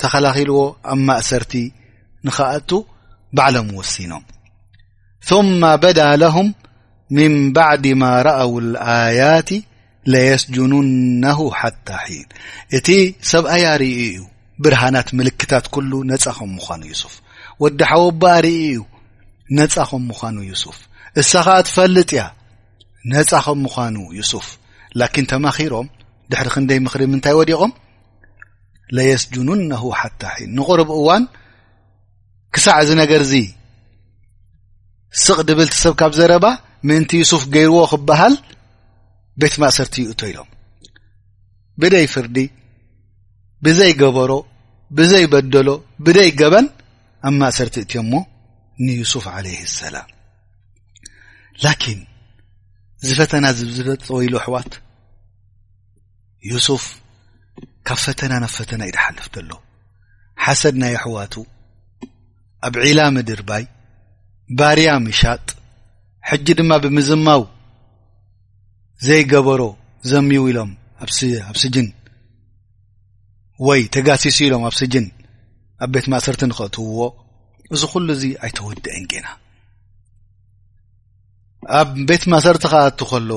[0.00, 0.58] ተኸላኪልዎ
[0.92, 1.52] ኣብ ማእሰርቲ
[2.26, 2.70] ንኽኣቱ
[3.36, 4.24] ብዓለም ወሲኖም
[5.28, 6.48] ثማ በዳ ለሁም
[7.16, 8.52] ምን ባዕዲማ ረአው
[8.96, 9.50] ኣያት
[10.12, 12.28] ለየስጅኑነሁ ሓታ ሒን
[12.76, 12.88] እቲ
[13.32, 14.20] ሰብኣያ ርኢ እዩ
[14.64, 17.14] ብርሃናት ምልክታት ኩሉ ነፃ ኸም ምዃኑ ዩሱፍ
[17.62, 18.80] ወዲ ሓወ ቦኣርኢ እዩ
[19.58, 20.78] ነፃ ኸም ምዃኑ ዩስፍ
[21.22, 22.22] እሳኻ ትፈልጥ እያ
[23.12, 24.46] ነፃ ኸም ምዃኑ ዩስፍ
[25.00, 25.88] ላኪን ተማኺሮም
[26.32, 27.72] ድሕሪ ክንደይ ምክሪ ምንታይ ወዲቖም
[28.96, 31.22] ለየስጁኑነሁ ሓታ ሒን ንቑርብ እዋን
[32.54, 33.34] ክሳዕ ዚ ነገር ዚ
[35.24, 36.46] ስቕ ድብልቲ ሰብ ካብ ዘረባ
[36.88, 38.34] ምእንቲ ዩሱፍ ገይርዎ ክብሃል
[39.42, 40.48] ቤት ማእሰርቲ ዩእቶ ኢሎም
[41.80, 42.36] ብደይ ፍርዲ
[43.66, 44.32] ብዘይገበሮ
[44.98, 45.68] ብዘይበደሎ
[46.04, 46.66] ብደይ ገበን
[47.28, 48.20] ኣብ ማእሰርቲ እትዮም ሞ
[48.84, 50.08] ንዩሱፍ ዓለህ ሰላም
[51.64, 52.00] ላኪን
[53.06, 54.72] ዚ ፈተና ዝዝረፀወ ኢሉ ኣሕዋት
[56.50, 56.84] ዩሱፍ
[57.88, 59.50] ካብ ፈተና ናብ ፈተና ዩ ድሓልፍ ከሎ
[60.44, 61.34] ሓሰድ ናይ ኣሕዋቱ
[62.66, 63.64] ኣብ ዒላ ምድር ባይ
[64.56, 65.46] ባርያም ሻጥ
[66.28, 67.42] ሕጂ ድማ ብምዝማው
[69.06, 69.62] ዘይገበሮ
[70.10, 70.70] ዘምው ኢሎም
[71.04, 71.10] ኣብ
[71.62, 71.88] ስጅን
[73.66, 75.06] ወይ ተጋሲሱ ኢሎም ኣብ ስጅን
[75.84, 77.00] ኣብ ቤት ማእሰርቲ ንኽእትውዎ
[77.74, 79.26] እዚ ኩሉ እዚ ኣይተወድአን ጌና
[81.80, 83.30] ኣብ ቤት ማእሰርቲ ከ ቱ ከሎ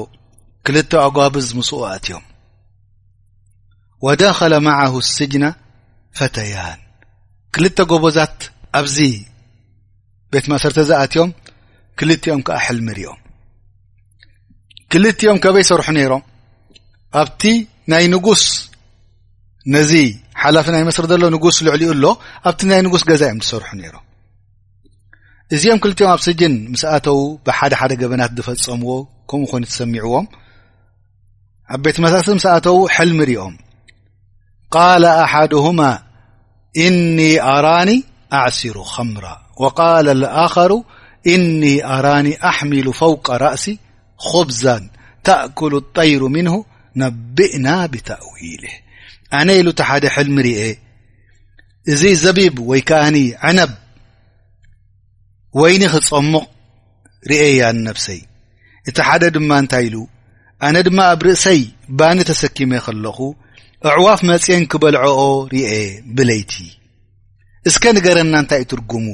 [0.68, 2.26] ክልተ ዕጓብዝ ምስኡ ኣትእዮም
[4.08, 5.46] ወደኸለ ማዓሁ ስጅና
[6.20, 6.80] ፈተያን
[7.56, 8.40] ክልተ ጎበዛት
[8.80, 8.98] ኣብዚ
[10.34, 11.30] ቤት ማእሰርተ ዝኣትዮም
[12.00, 13.20] ክልቲኦም ከዓ ሕልምሪኦም
[14.92, 16.24] ክልቲኦም ከበይ ይሰርሑ ነይሮም
[17.22, 17.42] ኣብቲ
[17.92, 18.44] ናይ ንጉስ
[19.74, 19.92] ነዚ
[20.42, 22.06] ሓላፊ ናይ መስሪ ዘሎ ንጉስ ልዕሉኡ ኣሎ
[22.50, 24.06] ኣብቲ ናይ ንጉስ ገዛ እዮም ዝሰርሑ ነይሮም
[25.56, 28.92] እዚኦም ክልቲኦም ኣብ ስጅን ምስ ኣተው ብሓደሓደ ገበናት ዝፈፀምዎ
[29.32, 30.26] ከምኡ ኮይኑ ተሰሚዕዎም
[31.76, 33.56] ኣብ ቤት ማሳተ ምስ ኣተው ሕልምርኦም
[34.76, 35.82] ቃል ኣሓድሁማ
[36.88, 37.20] እኒ
[37.54, 37.92] ኣራኒ
[38.42, 39.26] ኣዕሲሩ ከምራ
[39.64, 40.72] وቃል ልኣኸሩ
[41.34, 41.62] እኒ
[41.96, 43.66] ኣራኒ ኣሕሚሉ ፈውቀ ራእሲ
[44.30, 44.84] خብዛን
[45.28, 46.56] ታእኩሉ ጠይሩ ምንሁ
[47.02, 48.74] ነብእና ብታእዊልህ
[49.40, 50.64] ኣነ ኢሉ እቲ ሓደ ሕልሚ ርአ
[51.92, 53.18] እዚ ዘቢብ ወይ ከዓኒ
[53.50, 53.72] ዕነብ
[55.60, 56.44] ወይኒ ክጸምቕ
[57.32, 58.20] ርአያንነፍሰይ
[58.90, 59.96] እቲ ሓደ ድማ እንታይ ኢሉ
[60.68, 61.62] ኣነ ድማ ኣብ ርእሰይ
[62.00, 63.18] ባኒ ተሰኪመ ኸለኹ
[63.92, 65.20] ኣዕዋፍ መጽን ክበልዐኦ
[65.54, 65.72] ርአ
[66.18, 66.54] ብለይቲ
[67.70, 69.06] እስከ ንገረና እንታይ እትርጉሙ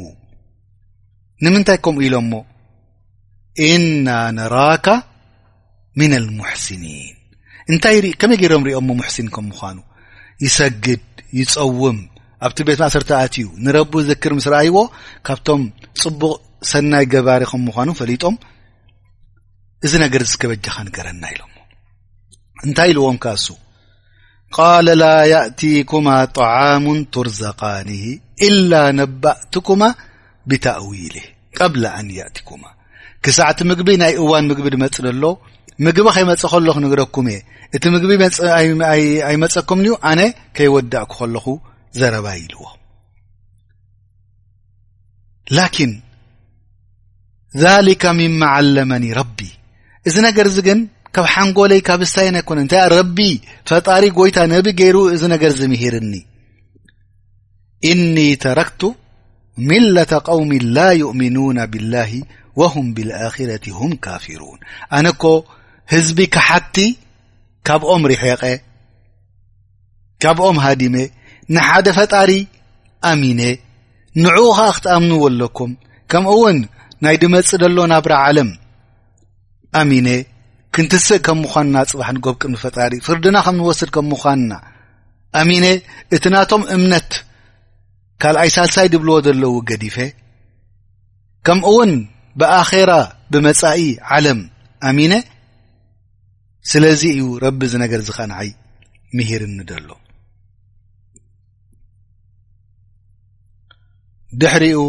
[1.45, 2.33] ንምንታይ ከምኡ ኢሎምሞ
[3.71, 4.07] እና
[4.38, 4.88] ነራካ
[5.99, 7.15] ምና ልሙሕስኒን
[7.71, 9.77] እንታይከመይ ገሮም ሪኦምሞ ሙሕስኒ ከም ምኳኑ
[10.45, 11.03] ይሰግድ
[11.39, 11.97] ይፀውም
[12.47, 14.77] ኣብቲ ቤት ማእሰርተ ኣትዩ ንረቡ ዘክር ምስ ረኣይዎ
[15.27, 15.61] ካብቶም
[16.01, 16.21] ፅቡቕ
[16.71, 18.35] ሰናይ ገባሪ ከም ምኳኑ ፈሊጦም
[19.88, 21.53] እዚ ነገር ዝከበጃኻ ንገረና ኢሎሞ
[22.67, 23.47] እንታይ ኢልዎም ካ እሱ
[24.55, 26.07] ቃለ ላ ያእቲኩማ
[26.38, 27.89] ጣዓሙን ቱርዘቃኒ
[28.47, 29.81] ኢላ ነባእትኩማ
[30.49, 31.25] ብታእዊልህ
[31.59, 32.63] ቀብ ኣን የእቲኩማ
[33.25, 35.23] ክሳዕቲ ምግቢ ናይ እዋን ምግቢ ድመፅእ ዘሎ
[35.85, 37.39] ምግቢ ከይመፅእ ከለኹ ንግረኩም እየ
[37.75, 38.21] እቲ ምግቢ
[39.29, 40.19] ኣይመፀኩም ኒዩ ኣነ
[40.57, 41.45] ከይወዳእኩ ከለኹ
[41.99, 42.63] ዘረባ ኢልዎ
[45.57, 45.93] ላኪን
[47.63, 49.39] ዛሊካ ምን መዓለመኒ ረቢ
[50.09, 50.79] እዚ ነገር እዚ ግን
[51.15, 53.17] ካብ ሓንጎለይ ካብስታይና ኣይኮነ እንታይኣ ረቢ
[53.69, 56.13] ፈጣሪ ጎይታ ነብ ገይሩ እዚ ነገር ዝምሂርኒ
[57.91, 58.81] እኒ ተረክቱ
[59.69, 62.11] ሚለተ ቃውሚ ላ ዩእምኑና ብላህ
[62.59, 64.59] ወሁም ብልኣክረት ሁም ካፊሩን
[64.97, 65.23] ኣነኮ
[65.93, 66.75] ህዝቢ ካሓቲ
[67.67, 68.43] ካብኦም ርሔቀ
[70.23, 70.97] ካብኦም ሃዲሜ
[71.55, 72.31] ንሓደ ፈጣሪ
[73.11, 73.41] ኣሚነ
[74.23, 75.71] ንዕኸ ክትኣምን ወለኩም
[76.11, 76.57] ከምኡውን
[77.05, 78.49] ናይ ድመፅእ ደሎ ናብረዓለም
[79.79, 80.07] ኣሚነ
[80.75, 84.53] ክንትስእ ከም ምዃንና ፅባሕ ንጎብቅሚፈጣሪ ፍርድና ከም ንወስድ ከም ምዃንና
[85.41, 85.65] ኣሚነ
[86.15, 87.09] እቲ ናቶም እምነት
[88.24, 89.97] ካልኣይ ሳልሳይ ድብልዎ ዘለዉ ገዲፈ
[91.47, 91.91] ከምኡ እውን
[92.41, 92.91] ብኣኼራ
[93.34, 93.82] ብመጻኢ
[94.15, 94.39] ዓለም
[94.89, 95.13] ኣሚነ
[96.72, 98.49] ስለዚ እዩ ረቢ እዚ ነገር ዝኸንዓይ
[99.18, 99.93] ምሂር ኒ ደ ሎ
[104.41, 104.82] ድሕሪኡ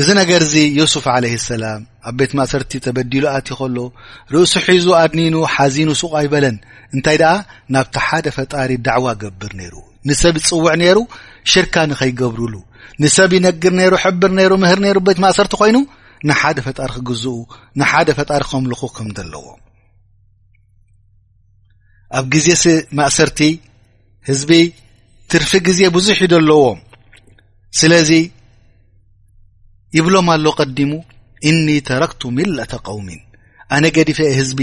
[0.00, 3.76] እዚ ነገርዚ ዩስፍ ዓለህ ሰላም ኣብ ቤት ማእሰርቲ ተበዲሉ ኣት ኸሎ
[4.34, 6.56] ርእሱ ሒዙ ኣድኒኑ ሓዚኑ ሱቃይበለን
[6.94, 7.32] እንታይ ድኣ
[7.76, 9.74] ናብቲ ሓደ ፈጣሪ ዳዕዋ ገብር ነይሩ
[10.08, 10.98] ንሰብ ይፅውዕ ነይሩ
[11.52, 12.54] ሽርካ ንኸይገብርሉ
[13.02, 15.76] ንሰብ ይነግር ነይሩ ሕብር ነይሩ ምህር ነይሩ ቤት ማእሰርቲ ኮይኑ
[16.28, 17.36] ንሓደ ፈጣሪ ክግዝኡ
[17.80, 19.60] ንሓደ ፈጣሪ ከምልኹ ከም ዘለዎም
[22.18, 22.46] ኣብ ግዜ
[22.98, 23.40] ማእሰርቲ
[24.30, 24.50] ህዝቢ
[25.32, 26.80] ትርፊ ግዜ ብዙሕ ዩ ደለዎም
[27.80, 28.10] ስለዚ
[29.96, 30.92] ይብሎም ኣሎ ቀዲሙ
[31.50, 33.20] እኒ ተረክቱ ሚለተ ቃውሚን
[33.74, 34.60] ኣነ ገዲፈየ ህዝቢ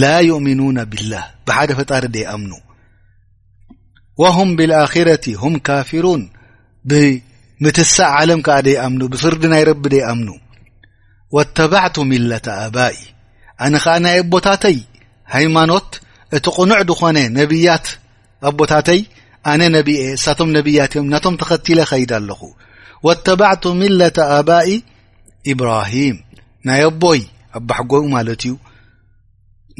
[0.00, 2.50] ላ ዩኡሚኑና ብላህ ብሓደ ፈጣሪ ደይኣምኑ
[4.20, 6.22] وهም ብالኣረት هም ካፊሩን
[6.90, 10.28] ብምትሳእ ዓለም ዓ ደይኣምኑ ብፍርዲ ናይ ረቢ ደይኣምኑ
[11.36, 12.96] واተባዕቱ ሚለة ኣባኢ
[13.64, 14.78] ኣነ ከዓ ናይ ኣቦታተይ
[15.34, 15.88] ሃይማኖት
[16.36, 17.86] እቲ ቕኑዕ ድኾነ ነያት
[18.48, 19.00] ኣቦታተይ
[19.50, 22.40] ኣነ ነቢ እሳቶም ነቢያት እዮም ናቶም ተኸትለ ከይድ ኣለኹ
[23.06, 24.16] واተበዕቱ ሚለة
[24.60, 24.70] ኣኢ
[25.52, 26.16] ኢብራሂም
[26.68, 27.20] ናይ ኣቦይ
[27.58, 28.52] ኣባጎኡ ማለት እዩ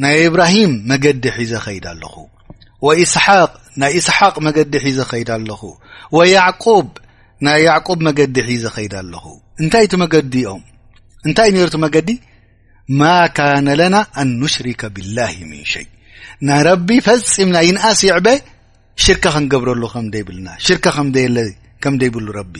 [0.05, 2.15] ናይ ብራሂም መገዲ ሒዘ ከይድ ኣለኹ
[3.15, 3.25] ስቅ
[3.79, 5.61] ናይ እስሓቅ መገዲ ሒዘ ኸይድ ኣለኹ
[6.17, 6.59] ወያዕ
[7.45, 9.25] ናይ ያዕቁብ መገዲ ሒዘ ኸይድ ኣለኹ
[9.63, 10.63] እንታይ እቲ መገዲ ኦም
[11.27, 12.09] እንታይእ ነሮቲ መገዲ
[12.99, 15.17] ማ ካነ ለና ኣን ንሽሪከ ብላ
[15.49, 15.85] ምን ሸይ
[16.47, 18.27] ናይ ረቢ ፈፂምና ይንኣስ ይዕበ
[19.03, 20.85] ሽርካ ክንገብረሉ ከይብና ሽርካ
[21.83, 22.55] ከምደይብሉ ረቢ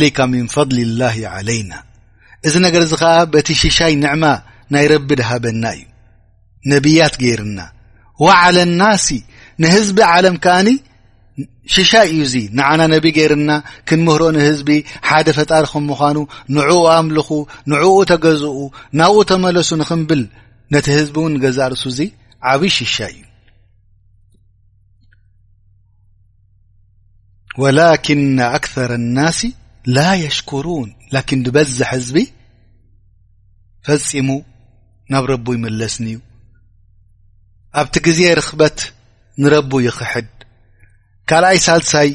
[0.00, 1.12] ሊከ ምን ፈضሊ ላ
[1.48, 1.72] ለይና
[2.46, 4.24] እዚ ነገር እዚ ከዓ በቲ ሽሻይ ንዕማ
[4.74, 5.82] ናይ ረቢ ድሃበና እዩ
[6.70, 7.58] ነብያት ገይርና
[8.26, 9.08] ዋዓለ ናሲ
[9.62, 10.68] ንህዝቢ ዓለም ከኣኒ
[11.74, 13.50] ሽሻ እዩ እዚ ንዓና ነቢ ገይርና
[13.88, 14.70] ክንምህሮ ንህዝቢ
[15.08, 16.16] ሓደ ፈጣሪኸም ምዃኑ
[16.56, 17.28] ንዕኡ ኣምልኹ
[17.72, 18.58] ንዕኡ ተገዝኡ
[19.00, 20.22] ናብኡ ተመለሱ ንኽምብል
[20.74, 21.98] ነቲ ህዝቢ እውን ገዛ ርሱ እዙ
[22.52, 23.20] ዓብዪ ሽሻ እዩ
[27.62, 29.42] ወላኪነ ኣክር ናሲ
[29.96, 32.18] ላ የሽኩሩን ላኪን ንበዝሕ ህዝቢ
[33.88, 34.28] ፈፂሙ
[35.12, 36.18] ናብ ረቡ ይመለስኒ እዩ
[37.80, 38.78] ኣብቲ ግዜ ርክበት
[39.40, 40.28] ንረቡ ይኽሕድ
[41.28, 42.10] ካልኣይ ሳልሳይ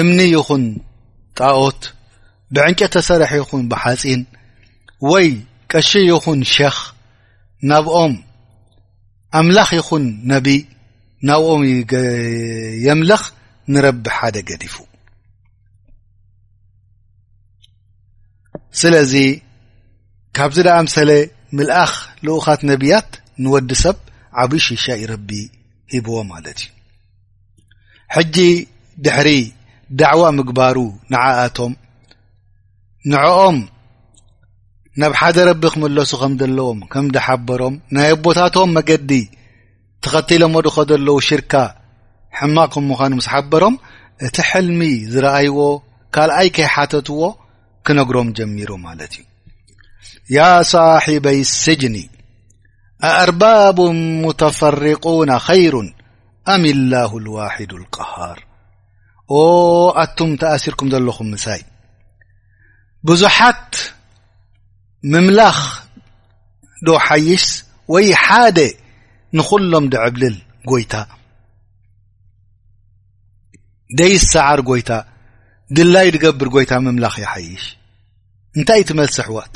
[0.00, 0.64] እምኒ ይኹን
[1.38, 1.80] ጣኦት
[2.54, 4.22] ብዕንጨት ተሰርሒ ይኹን ባሓፂን
[5.10, 5.28] ወይ
[5.70, 6.76] ቀሺ ይኹን ሸኽ
[7.70, 8.14] ናብኦም
[9.40, 10.60] ኣምላኽ ይኹን ነቢይ
[11.28, 11.62] ናብኦም
[12.86, 13.22] የምልኽ
[13.74, 14.74] ንረቢ ሓደ ገዲፉ
[18.80, 19.12] ስለዚ
[20.36, 21.10] ካብዚ ደኣምሰለ
[21.56, 21.92] ምልኣኽ
[22.26, 23.08] ልኡኻት ነቢያት
[23.42, 23.96] ንወዲ ሰብ
[24.42, 25.30] ዓብዪ ሽሻ ኢ ረቢ
[25.94, 26.68] ሂብዎ ማለት እዩ
[28.14, 28.36] ሕጂ
[29.04, 29.28] ድሕሪ
[30.00, 30.76] ዳዕዋ ምግባሩ
[31.12, 31.72] ንዓኣቶም
[33.12, 33.58] ንዕኦም
[35.00, 39.10] ናብ ሓደ ረቢ ክመለሱ ከም ዘለዎም ከምዲሓበሮም ናይ ቦታቶም መገዲ
[40.04, 41.54] ተኸቴሎ ሞድ ከዘለዉ ሽርካ
[42.38, 43.74] ሕማቅ ከም ምዃኑ ምስ ሓበሮም
[44.26, 44.80] እቲ ሕልሚ
[45.12, 45.58] ዝረኣይዎ
[46.14, 47.20] ካልኣይ ከይሓተትዎ
[47.86, 49.24] ክነግሮም ጀሚሮ ማለት እዩ
[50.36, 50.40] ያ
[50.72, 51.96] ሳሒበይ ስጅኒ
[53.08, 53.78] ኣርባቡ
[54.22, 55.74] ሙተፈሪقوና ኸይሩ
[56.54, 58.38] አም ላه الዋሕድ القሃር
[60.04, 61.60] ኣቱም ተኣሲርኩም ዘለኹም ምሳይ
[63.08, 63.72] ብዙሓት
[65.12, 65.58] ምምላኽ
[66.86, 67.44] ዶ ሓይሽ
[67.94, 68.58] ወይ ሓደ
[69.38, 70.36] ንኩሎም ድዕብልል
[70.70, 70.94] ጎይታ
[73.98, 74.90] ደይ ሰዓር ጐይታ
[75.76, 77.64] ድላይ ድገብር ጎይታ ምምላኽ ይሓይሽ
[78.56, 79.54] እንታይእ ትመልሲሕዋት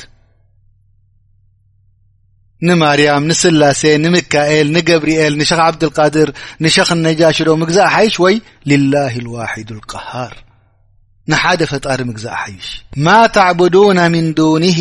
[2.69, 6.29] نማርያم نسلሴ نمكኤል ንገብرኤል نشخ عبدالقድር
[6.65, 8.27] ንشخ انجሽ ዶ ግزእ حይሽ ወ
[8.71, 10.33] لله الوحد القهር
[11.31, 14.81] نحደ فጣሪ مግزእ حይሽ ما تعبدون من دونه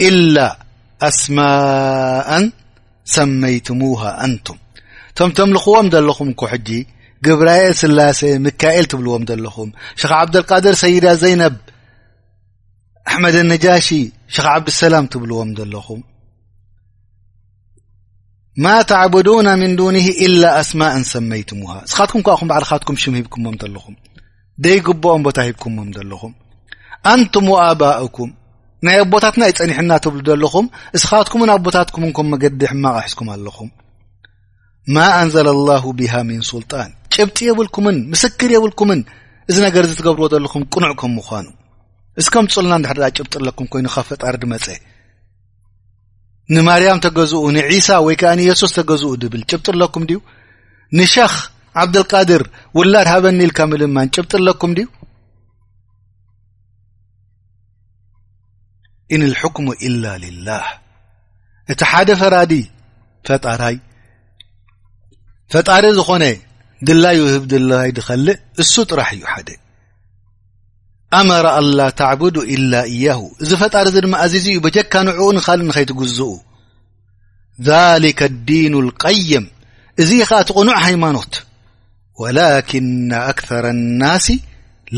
[0.00, 0.58] إلا
[1.02, 2.28] أسمء
[3.16, 4.58] ሰميتموه أنتم
[5.16, 6.70] ቶمم لኽዎም ዘለኹم ك ጂ
[7.26, 9.68] جብራኤል لሴ مكኤል ትብلዎም ለኹم
[10.00, 11.54] شخ عبدالقድር سيዳ ዘينብ
[13.12, 13.88] حمድ لنጃش
[14.34, 16.00] شخ عبدلسላم ትብلዎም ለኹم
[18.64, 23.94] ማ ተዕቡድና ምን ዱንሂ ኢላ ኣስማእን ሰመይትምሃ እስኻትኩም ከኹም በዕልካትኩም ሽም ሂብኩዎም ዘለኹም
[24.64, 26.32] ደይግብኦም ቦታ ሂብኩምዎም ዘለኹም
[27.12, 28.30] ኣንቱም ወኣባእኩም
[28.86, 30.66] ናይ ኣብቦታትና ይ ፀኒሕና ትብሉ ዘለኹም
[30.98, 33.70] እስኻትኩምን ኣብ ቦታትኩምን ም መገዲ ሕማቕሒዝኩም ኣለኹም
[34.94, 39.00] ማ ኣንዘለ ላሁ ብሃ ምን ስልጣን ጭብጢ የብልኩምን ምስክር የብልኩምን
[39.50, 41.46] እዚ ነገር ዚ ትገብርዎ ዘለኹም ቅኑዕ ከም ምኳኑ
[42.22, 44.66] እስከም ፅሉና እንዳሓደዳ ጭብጥ ኣለኩም ኮይኑ ካብ ፈጣር ድመፀ
[46.54, 50.18] ንማርያም ተገዝኡ ንዒሳ ወይ ከዓ ንየሱስ ተገዝኡ ድብል ጭብጥር ኣለኩም ድዩ
[50.98, 51.32] ንሸክ
[51.82, 52.42] ዓብድልቃድር
[52.78, 54.86] ውላድ ሃበኒ ኢልካ ምልማን ጭብጥር ኣለኩም ድዩ
[59.14, 59.22] እን
[59.56, 60.04] ክሙ ኢላ
[60.46, 60.66] ላህ
[61.72, 62.52] እቲ ሓደ ፈራዲ
[63.28, 63.76] ፈጣራይ
[65.52, 66.24] ፈጣሪ ዝኾነ
[66.86, 69.22] ድላዩ ውህብ ድይ ድከልእ እሱ ጥራሕ እዩ
[71.14, 76.30] ኣመረ ኣንላ ተዕቡዱ ኢላ እያሁ እዚ ፈጣሪ እዚ ድማ ኣዚዚ እዩ ብጀካ ንዕኡ ንኻል ንከይትግዝኡ
[77.68, 79.44] ذሊከ ዲን اልቀይም
[80.02, 81.34] እዚ ከዓ ትቕኑዕ ሃይማኖት
[82.22, 84.26] ወላክነ ኣክثራ اናሲ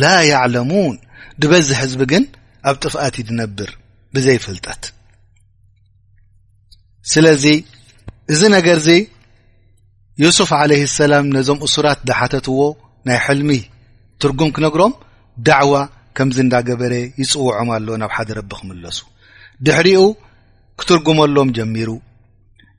[0.03, 0.95] ላ ያዕለሙን
[1.43, 2.25] ድበዝሕ ህዝቢ ግን
[2.69, 3.71] ኣብ ጥፍአት ዝነብር
[4.15, 4.83] ብዘይ ፍልጠት
[7.13, 7.45] ስለዚ
[8.33, 8.89] እዚ ነገር እዚ
[10.23, 12.61] ዩስፍ ዓለ ሰላም ነዞም እሱራት ዝሓተትዎ
[13.09, 13.53] ናይ ሕልሚ
[14.23, 14.93] ትርጉም ክነግሮም
[15.49, 15.75] ዳዕዋ
[16.19, 18.99] ከምዚ እንዳ ገበረ ይጽውዖም ኣሎ ናብ ሓደ ረቢ ክምለሱ
[19.65, 20.01] ድሕሪኡ
[20.81, 21.91] ክትርጉመሎም ጀሚሩ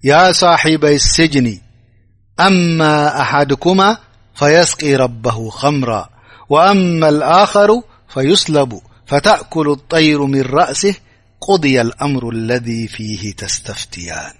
[0.09, 1.47] ያ صሒበይ ስጅኒ
[2.47, 2.79] አማ
[3.23, 3.81] ኣሓድኩማ
[4.39, 5.91] فየስቂ ረبه خምራ
[6.53, 7.69] وአማ الኣخሩ
[8.13, 8.71] فيስለቡ
[9.09, 10.95] فተأكሉ الطይሩ ምን ራእሲህ
[11.47, 14.35] قضي الأምሩ اለذي ፊه ተስተፍትያን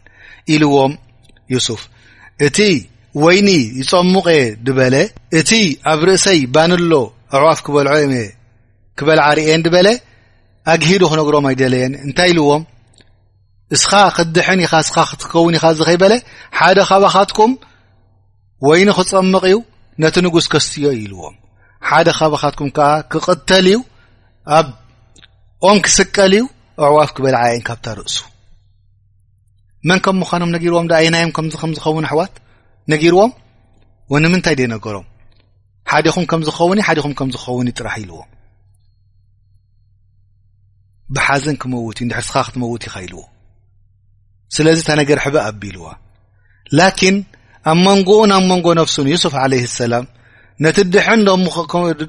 [0.54, 0.94] ኢልዎም
[1.54, 1.82] ዩስፍ
[2.48, 2.58] እቲ
[3.24, 4.96] ወይኒ ይጸሙቀየ ድበለ
[5.40, 5.52] እቲ
[5.92, 6.92] ኣብ ርእሰይ ባንሎ
[7.36, 8.12] ኣዕዋፍ ክበልዖ
[9.00, 9.88] ክበልዓርእየን ድበለ
[10.74, 12.64] ኣግሂዱ ክነግሮም ኣይደለየን እንታይ ኢልዎም
[13.76, 16.14] እስኻ ክትድሕን ኢኻ ስኻ ክትከውን ኢኻ እዚ ኸይበለ
[16.60, 17.52] ሓደ ኻባኻትኩም
[18.68, 19.58] ወይኒ ክጸምቕ እዩ
[20.04, 21.36] ነቲ ንጉስ ከስትዮ ኢልዎም
[21.90, 23.80] ሓደ ኻባኻትኩም ከዓ ክቕተል እዩ
[24.58, 24.68] ኣብ
[25.70, 26.46] ኦም ክስቀል እዩ
[26.88, 28.18] ኣዕዋፍ ክበልዓ የን ካብታ ርእሱ
[29.90, 32.34] መን ከም ምዃኖም ነጊርዎም ዳእይናዮም ከምዚ ከም ዝኸውን ኣሕዋት
[32.94, 33.32] ነጊርዎም
[34.14, 35.08] ወንምንታይ ደነገሮም
[35.92, 38.28] ሓደኹም ከም ዝኸውኒ ሓዲኹም ከምዝኸውኒ ጥራሕ ኢልዎም
[41.16, 43.22] ብሓዘን ክመውትእዩ ንድሕርስኻ ክትመውት ኸኢልዎ
[44.56, 45.86] ስለዚ እታ ነገር ሕበእ ኣቢ ልዋ
[46.78, 47.16] ላኪን
[47.72, 50.06] ኣብ መንጎኡ ናብ መንጎ ነፍሱን ዩሱፍ ዓለ ሰላም
[50.66, 51.22] ነቲ ድሕን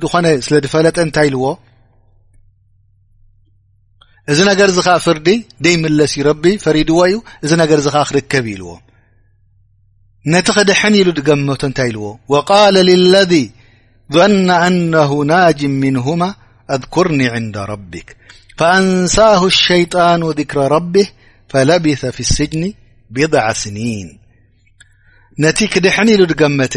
[0.03, 1.45] ድኾነ ስለ ድፈለጠ እንታይ ኢልዎ
[4.33, 5.29] እዚ ነገር እዚ ኸ ፍርዲ
[5.65, 8.71] ደይ ምለስ ዩረቢ ፈሪድዎ እዩ እዚ ነገር እዚ ኸዓ ክርከብ ኢልዎ
[10.33, 13.33] ነቲ ክድሕን ኢሉ ድገመቶ እንታይ ኢልዎ ወቃል ልለذ
[14.15, 16.23] ظና ኣነሁ ናጅም ምንሁማ
[16.75, 18.09] ኣذኩርኒ ዕንዳ ረቢክ
[18.61, 21.07] ፈኣንሳሁ ሸይጣን ዲክሮ ረቢህ
[21.53, 22.65] ፈለቢሰ ፊ ስጅኒ
[23.17, 24.09] ቢድዓ ስኒን
[25.43, 26.75] ነቲ ክድሕኒ ኢሉ ድገመተ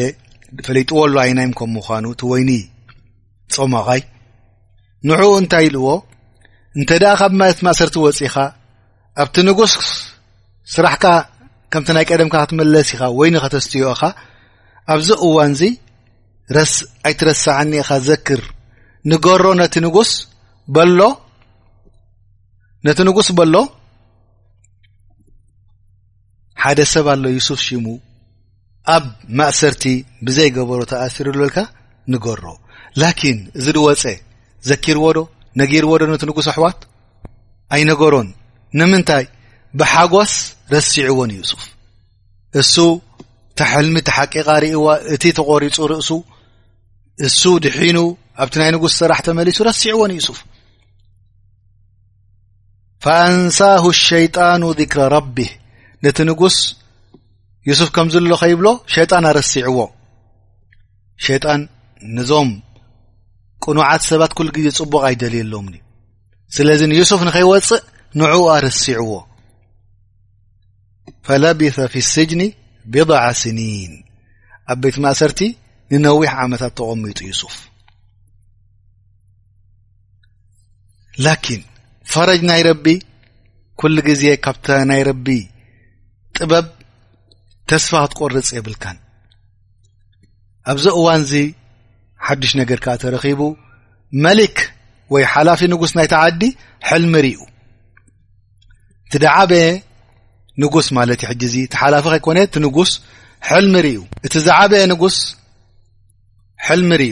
[0.58, 2.50] ብፈለይጥዎሉ ኣይናዮም ከም ምዃኑ እቲ ወይኒ
[3.56, 4.02] ፀሞቓይ
[5.10, 5.88] ንዕኡ እንታይ ኢልዎ
[6.80, 8.36] እንተ ደኣ ኻ ብ ማለት ማእሰርቲ ወፂኻ
[9.24, 9.74] ኣብቲ ንጉስ
[10.76, 11.06] ስራሕካ
[11.74, 14.02] ከምቲ ናይ ቀደምካ ክትመለስ ኢኻ ወይኒ ኸተስትዮኢኻ
[14.96, 15.72] ኣብዚ እዋን ዚ
[16.76, 18.42] ስኣይትረስዓኒኢኻ ዘክር
[19.12, 20.12] ንገሮ ነቲ ንጉስ
[20.76, 21.00] በሎ
[22.88, 23.56] ነቲ ንጉስ በሎ
[26.64, 27.86] ሓደ ሰብ ኣሎ ዩሱፍ ሽሙ
[28.96, 29.06] ኣብ
[29.40, 29.84] ማእሰርቲ
[30.26, 31.60] ብዘይገበሮ ተኣሲሩ ዝበልካ
[32.14, 32.44] ንገሮ
[33.02, 34.04] ላኪን እዚ ድወፀ
[34.70, 35.18] ዘኪርዎዶ
[35.62, 36.80] ነጊርዎ ዶ ነቲ ንጉስ ኣሕዋት
[37.76, 38.28] ኣይነገሮን
[38.80, 39.26] ንምንታይ
[39.80, 40.34] ብሓጐስ
[40.76, 41.62] ረሲዕዎን ዩሱፍ
[42.62, 42.76] እሱ
[43.60, 46.10] ተሕልሚ ተሓቂቃ ርእይዋ እቲ ተቆሪፁ ርእሱ
[47.28, 47.98] እሱ ድሒኑ
[48.44, 50.40] ኣብቲ ናይ ንጉስ ስራሕ ተመሊሱ ረሲዕዎን ዩሱፍ
[53.04, 55.50] ፈኣንሳሁ الሸይጣኑ ذክራ ረቢህ
[56.04, 56.58] ነቲ ንጉስ
[57.70, 59.80] ዩሱፍ ከም ዝሎ ኸይብሎ ሸጣን ኣርሲዕዎ
[61.26, 61.62] ሸይጣን
[62.18, 62.52] ነዞም
[63.66, 65.76] ቁኑዓት ሰባት ኩሉ ግዜ ፅቡቅ ኣይደልየሎምኒ
[66.56, 67.84] ስለዚ ንዩስፍ ንኸይወፅእ
[68.22, 69.12] ንዕኡ ኣርሲዕዎ
[71.28, 72.42] ፈለቢث ፊ ስጅኒ
[72.94, 73.94] ብضዓ ሲኒን
[74.74, 75.42] ኣብ ቤት ማእሰርቲ
[75.92, 77.56] ንነዊሕ ዓመታት ተቐሚጡ ዩሱፍ
[82.12, 82.86] ፈረጅ ናይ ረቢ
[83.82, 84.58] ኩሉ ግዜ ካብ
[84.90, 85.28] ናይ ረቢ
[86.38, 86.66] ጥበብ
[87.72, 88.98] ተስፋ ክትቆርፅ የብልካን
[90.72, 91.34] ኣብዚ እዋን እዚ
[92.26, 93.42] ሓዱሽ ነገር ከዓ ተረኺቡ
[94.26, 94.58] መሊክ
[95.14, 96.42] ወይ ሓላፊ ንጉስ ናይ ተዓዲ
[96.90, 97.40] ሕልምርኡ
[99.08, 99.66] እቲ ዳዓበየ
[100.64, 102.92] ንጉስ ማለት እዩ ሕጂ ዚ እቲ ሓላፊ ከይኮነ እቲ ንጉስ
[103.50, 105.18] ሕልምርዩ እቲ ዝዓበየ ንጉስ
[106.68, 107.12] ሕልምርዩ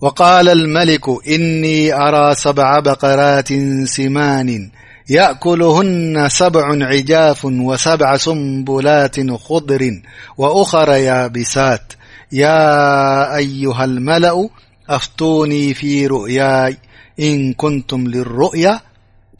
[0.00, 3.48] وقال الملك إني أرى سبع بقرات
[3.84, 4.70] سمان
[5.08, 10.00] يأكلهن سبع عجاف وسبع سنبلات خضر
[10.38, 11.92] وأخر يابسات
[12.32, 14.48] يا أيها الملأ
[14.88, 16.76] أفطوني في رؤياي
[17.20, 18.80] إن كنتم للرؤيا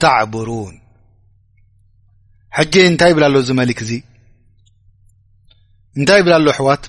[0.00, 0.80] تعبرون
[2.60, 4.04] ج نت بل له ملك ي
[5.96, 6.86] نتي بل له احوات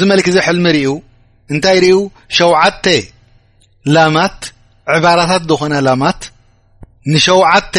[0.00, 1.00] ملك ي حلمر
[1.54, 1.96] እንታይ ርዩ
[2.38, 2.86] ሸውዓተ
[3.96, 4.38] ላማት
[4.94, 6.20] ዕባራታት ዝኾና ላማት
[7.12, 7.76] ንሸውዓተ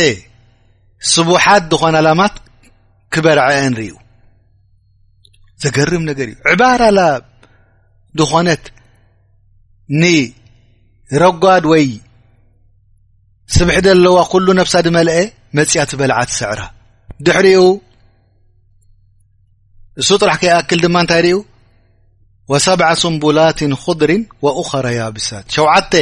[1.13, 2.35] ስቡሓት ዝኾና ላማት
[3.13, 3.91] ክበርዓአንርእዩ
[5.63, 7.01] ዘገርም ነገር እዩ ዕባራ ላ
[8.19, 8.63] ዝኾነት
[10.01, 11.85] ንረጓድ ወይ
[13.55, 15.17] ስብሒደ ለዋ ኩሉ ነፍሳ ድመልአ
[15.57, 16.59] መፅኣት በልዓት ስዕራ
[17.25, 17.61] ድሕሪኡ
[20.01, 21.37] እሱ ጥራሕ ከይኣክል ድማ እንታይ ርዩ
[22.49, 24.11] و7 ስንቡላት خድሪ
[24.45, 25.93] وأخረ ያብሳት ሸተ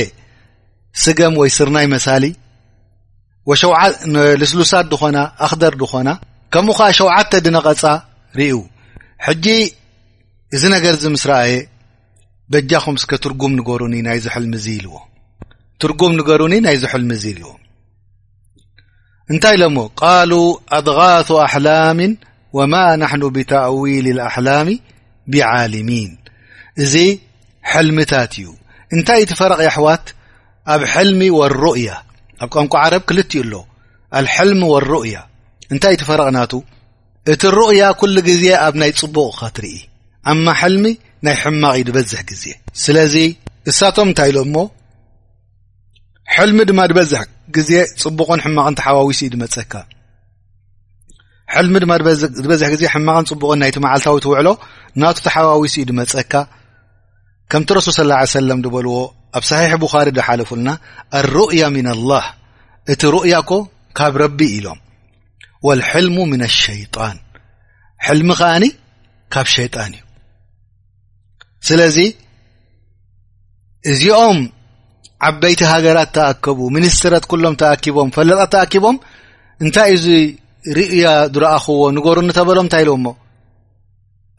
[1.04, 2.24] ስገም ወይ ስርናይ መሳሊ
[4.42, 5.18] ልስሉሳት ኾና
[5.48, 6.10] ኣክደር ድኾና
[6.54, 7.84] ከምኡ ከ ሸዓተ ድነቐፃ
[8.40, 8.56] ርእ
[9.26, 9.46] ሕጂ
[10.56, 11.52] እዚ ነገር ዚ ምስ ረአየ
[12.52, 14.10] በጃኹም ስ ትም ሩኒ ና
[14.96, 14.98] ዎ
[15.82, 17.50] ትርጉም ንገሩኒ ናይ ዝል ምዝ ልዎ
[19.32, 20.32] እንታይ ሎሞ ቃل
[20.78, 22.00] ኣድغث ኣحላም
[22.58, 24.68] وማ ናحኑ ብተእዊል الኣحላሚ
[25.32, 26.12] ብعلሚን
[26.84, 26.96] እዚ
[27.72, 28.48] ሕልሚታት እዩ
[28.96, 30.06] እንታይ እቲ ፈረቕ ይ ኣሕዋት
[30.74, 31.92] ኣብ ሕልሚ ወሩእያ
[32.44, 33.54] ኣብ ቋንቋ ዓረብ ክልቲኡ ኣሎ
[34.20, 35.18] ኣልሕልሚ ወሩእያ
[35.74, 36.54] እንታይ እቲ ፈረቕ እናቱ
[37.34, 39.78] እቲ ሩእያ ኩሉ ግዜ ኣብ ናይ ፅቡቕ ኸትርኢ
[40.32, 40.86] ኣማ ሕልሚ
[41.26, 42.44] ናይ ሕማቕ ዩ ዝበዝሕ ግዜ
[42.84, 43.16] ስለዚ
[43.70, 44.56] እሳቶም እንታይኢሎ እሞ
[46.36, 47.12] ሕልሚ ድማ በዝ
[47.56, 47.72] ግዜ
[48.04, 49.74] ፅቡቕን ሕማቕን ተሓዋዊሲ እዩ ድመፀካ
[51.56, 54.48] ሕልሚ ድማ ዝበዝሕ ግዜ ሕማቕን ፅቡቕን ናይቲ መዓልታዊ ትውዕሎ
[55.02, 56.34] ናቱ ተሓዋዊሲ እዩ ድመፀካ
[57.52, 58.94] ከምቲ ረሱል صى ه ሰለም ዝበልዎ
[59.38, 60.70] ኣብ ሳሒሕ ብኻሪ ዳሓለፉልና
[61.14, 62.26] لሩእያ ምና الላህ
[62.94, 63.52] እቲ ሩؤያ ኮ
[63.98, 64.80] ካብ ረቢ ኢሎም
[65.68, 67.18] واልሕልሙ ምን لሸይጣን
[68.06, 68.64] ሕልሚ ከኣኒ
[69.34, 70.04] ካብ ሸይጣን እዩ
[71.70, 71.98] ስለዚ
[73.94, 74.40] እዚኦም
[75.28, 78.98] ዓበይቲ ሃገራት ተኣከቡ ሚኒስትረት ኩሎም ተኣኪቦም ፈለጣት ተኣኪቦም
[79.64, 80.06] እንታይ እዚ
[80.80, 83.10] ሩእያ ዝረኣክዎ ንገሩ ንተበሎም እንታይ ኢሎዎ ሞ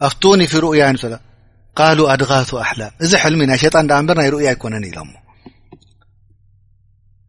[0.09, 0.83] ኣብቱኒ ፊ ሩؤያ
[1.79, 5.11] ቃሉ ኣድኻቱ ኣሕላም እዚ ሕልሚ ናይ ሸጣን ዳ እምበር ናይ ርኡዩ ኣይኮነን ኢሎሞ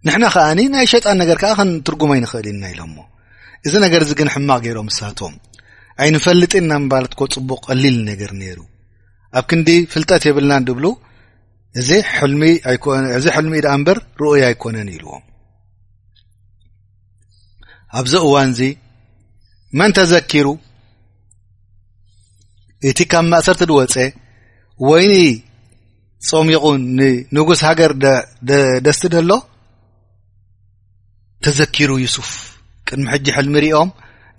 [0.08, 2.98] ንሕና ከኣኒ ናይ ሸጣን ነገር ከዓ ክንትርጉመይ ንኽእል ኢልና ኢሎሞ
[3.68, 5.34] እዚ ነገር እዚ ግን ሕማቕ ገይሮም ሳትም
[6.04, 8.60] ኣይንፈልጥን ናንባለት ኮ ፅቡቅ ቀሊል ነገር ነይሩ
[9.40, 10.86] ኣብ ክንዲ ፍልጠት የብልና ድብሉ
[11.80, 12.44] እዚ ሕልሚ
[13.66, 15.26] ዳኣ እምበር ርኡይ ኣይኮነን ኢልዎም
[18.00, 18.62] ኣብዚ እዋን እዚ
[19.80, 20.48] መን ተዘኪሩ
[22.90, 23.96] እቲ ካብ ማእሰርቲ ድወፀ
[24.88, 25.16] ወይኒ
[26.30, 26.64] ፀሚቑ
[27.36, 27.92] ንንጉስ ሃገር
[28.88, 29.32] ደስቲ ደሎ
[31.46, 32.30] ተዘኪሩ ዩስፍ
[32.88, 33.90] ቅድሚ ሕጂ ሕلሚ ሪኦም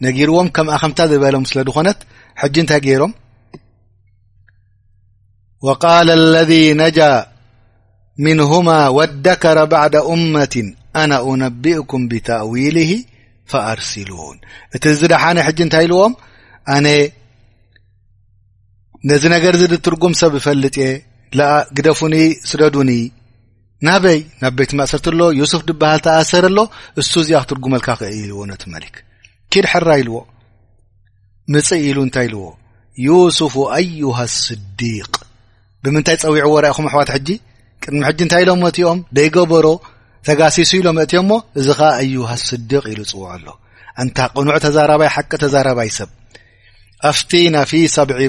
[0.05, 2.01] ነጊርዎም ከም ከምታ ዘበሎም ስለ ድኾነት
[2.43, 3.13] ሕጂ እንታይ ገይሮም
[5.67, 7.13] وقل اለذي ነجى
[8.25, 8.67] ምنهم
[8.97, 10.55] والደكረ بعد أመት
[11.01, 12.93] አن أነبئኩም ብተእውልه
[13.51, 14.37] فኣርሲሉን
[14.77, 16.13] እቲ ዚ ዳሓነ ሕጂ እንታይ ኢልዎም
[19.09, 20.89] ነዚ ነገር ዚ ድትርጉም ሰብ ብፈልጥ እየ
[21.51, 22.15] ኣ ግደፉኒ
[22.51, 22.91] ስደዱኒ
[23.87, 26.59] ናበይ ናብ ቤት ማእሰርቲ ኣሎ ዩሱፍ ድብሃል ተኣሰር ኣሎ
[27.01, 28.97] እሱ እዚኣ ክትርጉመልካ ክእል ዎ ነት መሊክ
[29.55, 30.17] ኪድ ሕራ ኢልዎ
[31.55, 32.45] ምፅእ ኢሉ እንታይ ኢልዎ
[33.07, 35.11] ዩስፍ ኣዩሃስ ስዲቅ
[35.85, 37.29] ብምንታይ ፀዊዕዎ ራይኹም ኣሕዋት ሕጂ
[37.83, 39.67] ቅድሚ ሕጂ እንታይ ኢሎም ሞእትኦም ደይገበሮ
[40.29, 43.47] ተጋሲሱ ኢሎ መእትዮ እሞ እዚ ከዓ ኣይሃስ ስዲቅ ኢሉ ዝፅውዖ ኣሎ
[44.03, 46.11] እንታ ቕኑዑ ተዛራባይ ሓቂ ተዛራባይ ሰብ
[47.03, 48.27] افتين في سبع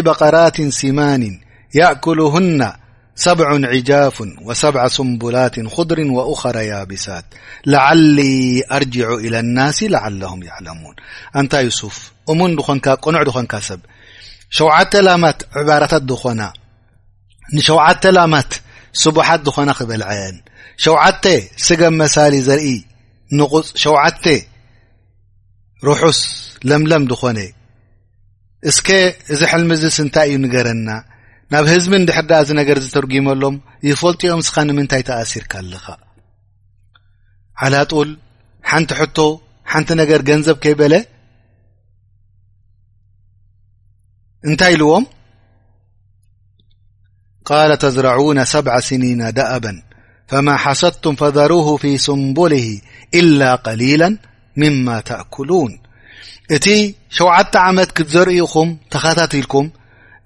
[0.00, 1.40] بقرات سمان
[1.74, 2.72] يأكلهن
[3.18, 7.24] 7ع عجاف و7ع سنبلات خضر وأخر يابسات
[7.66, 10.94] لعلي أرجع إلى النس لعلهم يعلمون
[11.36, 12.58] أنت يسف من ن
[13.12, 13.72] نع نك س
[14.50, 16.50] شوت م عبارت دخن
[17.58, 18.42] شوت لم
[18.92, 20.40] سبحت دخن بلعن
[20.76, 22.18] شت س مل ز
[23.36, 24.24] ንቑፅ ሸተ
[25.86, 26.20] ርሑስ
[26.68, 27.38] ለምለም ድኾነ
[28.70, 28.88] እስከ
[29.32, 30.88] እዚ ሕልሚዚ ስንታይ እዩ ንገረና
[31.52, 33.56] ናብ ህዝቢ እንድሕርዳእዚ ነገር ዝትርጉመሎም
[33.88, 35.84] ይፈልጥኦም ስኻ ንምንታይ ተኣሲርካ ኣለኻ
[37.60, 38.10] ሓል ጡል
[38.70, 39.18] ሓንቲ ሕቶ
[39.72, 40.94] ሓንቲ ነገር ገንዘብ ከይበለ
[44.48, 45.04] እንታይ ኢልዎም
[47.48, 49.66] ቃል ተዝራነ 7 ሲኒና ዳእበ
[50.30, 51.52] ፈማ ሓሰድቱም ፈዘሩ
[51.82, 52.66] ፊ ስምቡልሂ
[53.20, 54.02] إላ قሊላ
[54.60, 55.72] ምማ ተእኩሉን
[56.56, 56.66] እቲ
[57.18, 59.66] ሸዓተ ዓመት ክትዘርእኢኹም ተኸታትልኩም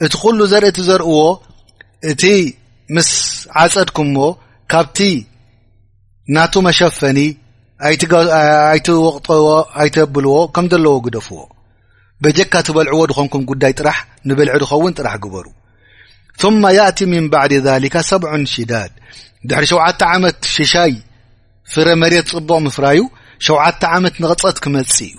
[0.04, 1.16] እቲ ኩሉ ዘርእ ቲ ዘርእዎ
[2.10, 2.24] እቲ
[2.96, 3.10] ምስ
[3.62, 4.26] ዓፀድኩምዎ
[4.72, 4.98] ካብቲ
[6.34, 7.18] ናቱ መሸፈኒ
[9.82, 11.40] ኣይትበብልዎ ከም ዘለዎ ግደፍዎ
[12.24, 13.98] በጀካ ትበልዕዎ ድኾንኩም ጉዳይ ጥራሕ
[14.30, 15.46] ንበልዒ ድኸውን ጥራሕ ግበሩ
[16.40, 18.92] ثማ የእቲ ምን ባዕድ ذሊከ ሰብዑ ሽዳድ
[19.48, 20.92] ድሕሪ ሸተ ዓመት ሽሻይ
[21.74, 23.00] ፍረ መሬት ጽቡቕ ምፍራዩ
[23.46, 25.12] ሸውዓተ ዓመት ንቕጸት ክመጽ እዩ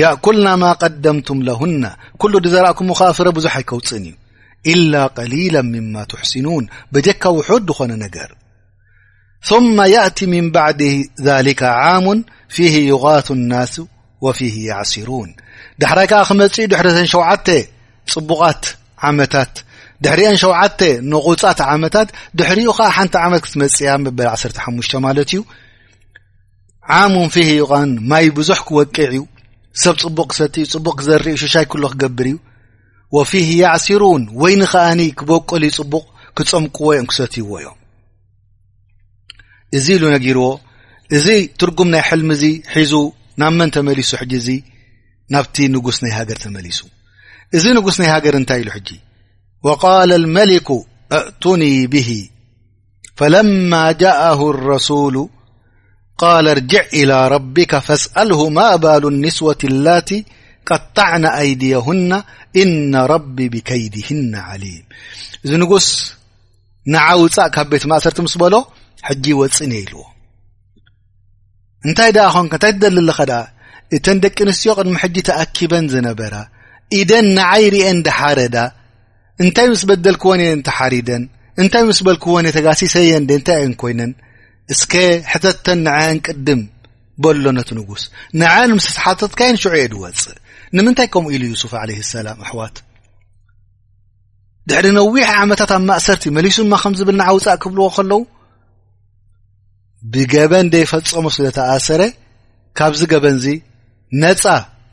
[0.00, 1.84] የኩልና ማ ቀደምቱም ለሁና
[2.20, 4.14] ኩሉ ድዘርእኩም ኸ ፍረ ብዙሕ ኣይከውፅን እዩ
[4.72, 6.64] إላ ቀሊላ ምማ ትሕስኑን
[6.94, 8.30] በጀካ ውሑድ ዝኾነ ነገር
[9.48, 10.82] ثማ የእቲ ምን ባዕዲ
[11.26, 12.18] ዛሊከ ዓሙን
[12.56, 13.74] ፊህ ይغት لናሱ
[14.26, 15.30] ወፊ የዕሲሩን
[15.82, 17.46] ዳሕራይ ከዓ ክመጽ እዩ ድሕረተን ሸዓተ
[18.12, 18.64] ጽቡቓት
[19.08, 19.52] ዓመታት
[20.04, 20.80] ድሕሪአን ሸውተ
[21.10, 25.40] ንቑፃት ዓመታት ድሕሪኡ ኸዓ ሓንቲ ዓመት ክትመፅያ መበል 1ሓሙሽተ ማለት እዩ
[27.00, 29.22] ዓሙን ፊህ ዩኻን ማይ ብዙሕ ክወቂዕ እዩ
[29.82, 32.36] ሰብ ፅቡቅ ክሰትኡ ፅቡቕ ክዘርእ ሽሻይ ኩሎ ክገብር እዩ
[33.16, 36.04] ወፊህ ያዕሲሩን ወይንከኣኒ ክበቆሉ ዩ ፅቡቕ
[36.36, 37.78] ክጸምቅዎ እዮም ክሰትይዎ ዮም
[39.78, 40.46] እዚ ኢሉ ነጊርዎ
[41.16, 41.26] እዚ
[41.60, 42.44] ትርጉም ናይ ሕልሚ እዚ
[42.74, 42.92] ሒዙ
[43.40, 44.48] ናብ መን ተመሊሱ ሕጂ እዚ
[45.34, 46.80] ናብቲ ንጉስ ናይ ሃገር ተመሊሱ
[47.56, 48.88] እዚ ንጉስ ናይ ሃገር እንታይ ኢሉ ሕጂ
[49.62, 50.68] وقال الملك
[51.12, 52.28] اእتني به
[53.16, 55.28] فلما جاءه الرسول
[56.18, 60.10] قال ارجع إلى ربك فاسأله ማ ባال النስوة الላت
[60.66, 62.22] قطعن أيድيهن
[62.56, 64.84] إن رب بከيድهن عليم
[65.44, 65.86] እዚ ንጉስ
[66.94, 68.54] نعውፃእ ካብ ቤት ማእሰርቲ مስ በሎ
[69.08, 69.96] حጂ وፅን لዎ
[71.86, 73.18] እንታይ ንك ንታይ تደሊ لኸ
[73.96, 76.34] እተን ደቂ ንስዮ ቅድሚ ሕጂ ተأكበን ዝነበራ
[77.00, 78.56] إደን نዓይ ርአ ዳ ሓረዳ
[79.42, 81.22] እንታይ ምስ በደልክ ወን እየ እንተሓሪደን
[81.62, 84.12] እንታይ ምስ በልክወነ ተጋሲሰየን ደእንታይ እዮን ኮይነን
[84.72, 84.92] እስከ
[85.30, 86.60] ሕተተን ንዓን ቅድም
[87.22, 88.02] በሎ ነት ንጉስ
[88.40, 90.38] ንዓን ምስ ስሓትካየን ሽዑየ ድወፅእ
[90.76, 92.76] ንምንታይ ከምኡ ኢሉ ዩሱፍ ዓለህ ሰላም ኣሕዋት
[94.70, 98.20] ድሕሪ ነዊሕ ዓመታት ኣብ ማእሰርቲ መሊሱ ማ ከም ዝብል ንዓውፃእ ክብልዎ ከለዉ
[100.12, 102.02] ብገበን ደየፈጸሞ ስለ ተኣሰረ
[102.78, 103.46] ካብዚ ገበንዚ
[104.22, 104.44] ነፃ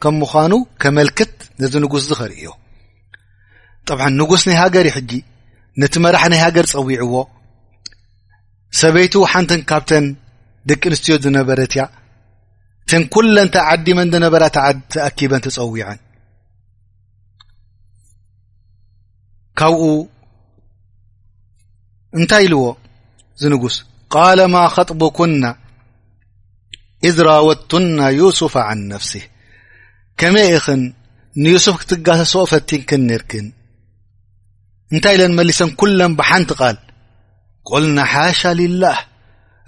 [0.03, 1.31] ከም ምዃኑ ከመልክት
[1.61, 2.49] ነዚ ንጉስ እዚ ኸርእዮ
[3.89, 5.11] ጠብ ንጉስ ናይ ሃገር እይሕጂ
[5.81, 7.13] ነቲ መራሕ ናይ ሃገር ፀዊዕዎ
[8.79, 10.05] ሰበይት ሓንትን ካብተን
[10.69, 11.83] ደቂ ኣንስትዮ ዝነበረት ያ
[12.85, 15.99] እትን ኩለን ተዓዲመ ነበራ ተኣኪበን ተፀዊዐን
[19.61, 19.83] ካብኡ
[22.19, 22.63] እንታይ ኢልዎ
[23.35, 23.75] እዚ ንጉስ
[24.13, 25.43] ቃለ ማ ከጥቡኩና
[27.07, 29.25] እዝ ራወድቱና ዩሱፍ ዓን ነፍሲህ
[30.19, 30.81] ከመይ ኸን
[31.43, 33.45] ንዩሱፍ ክትጋሰሶኦ ፈቲን ክንንርክን
[34.93, 36.77] እንታይ ኢለን መሊሰን ኩሎም ብሓንቲ ቓል
[37.69, 38.97] ቆልና ሓሻ ልላህ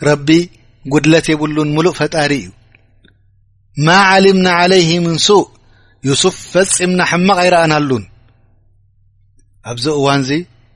[0.07, 0.30] ረቢ
[0.93, 2.47] ጉድለት የብሉን ሙሉእ ፈጣሪ እዩ
[3.86, 5.45] ማ ዓሊምና ዓለይህ ምን ሱእ
[6.07, 8.03] ዩስፍ ፈፂምና ሕማቕ ኣይርኣናሉን
[9.72, 10.32] ኣብዚ እዋን እዚ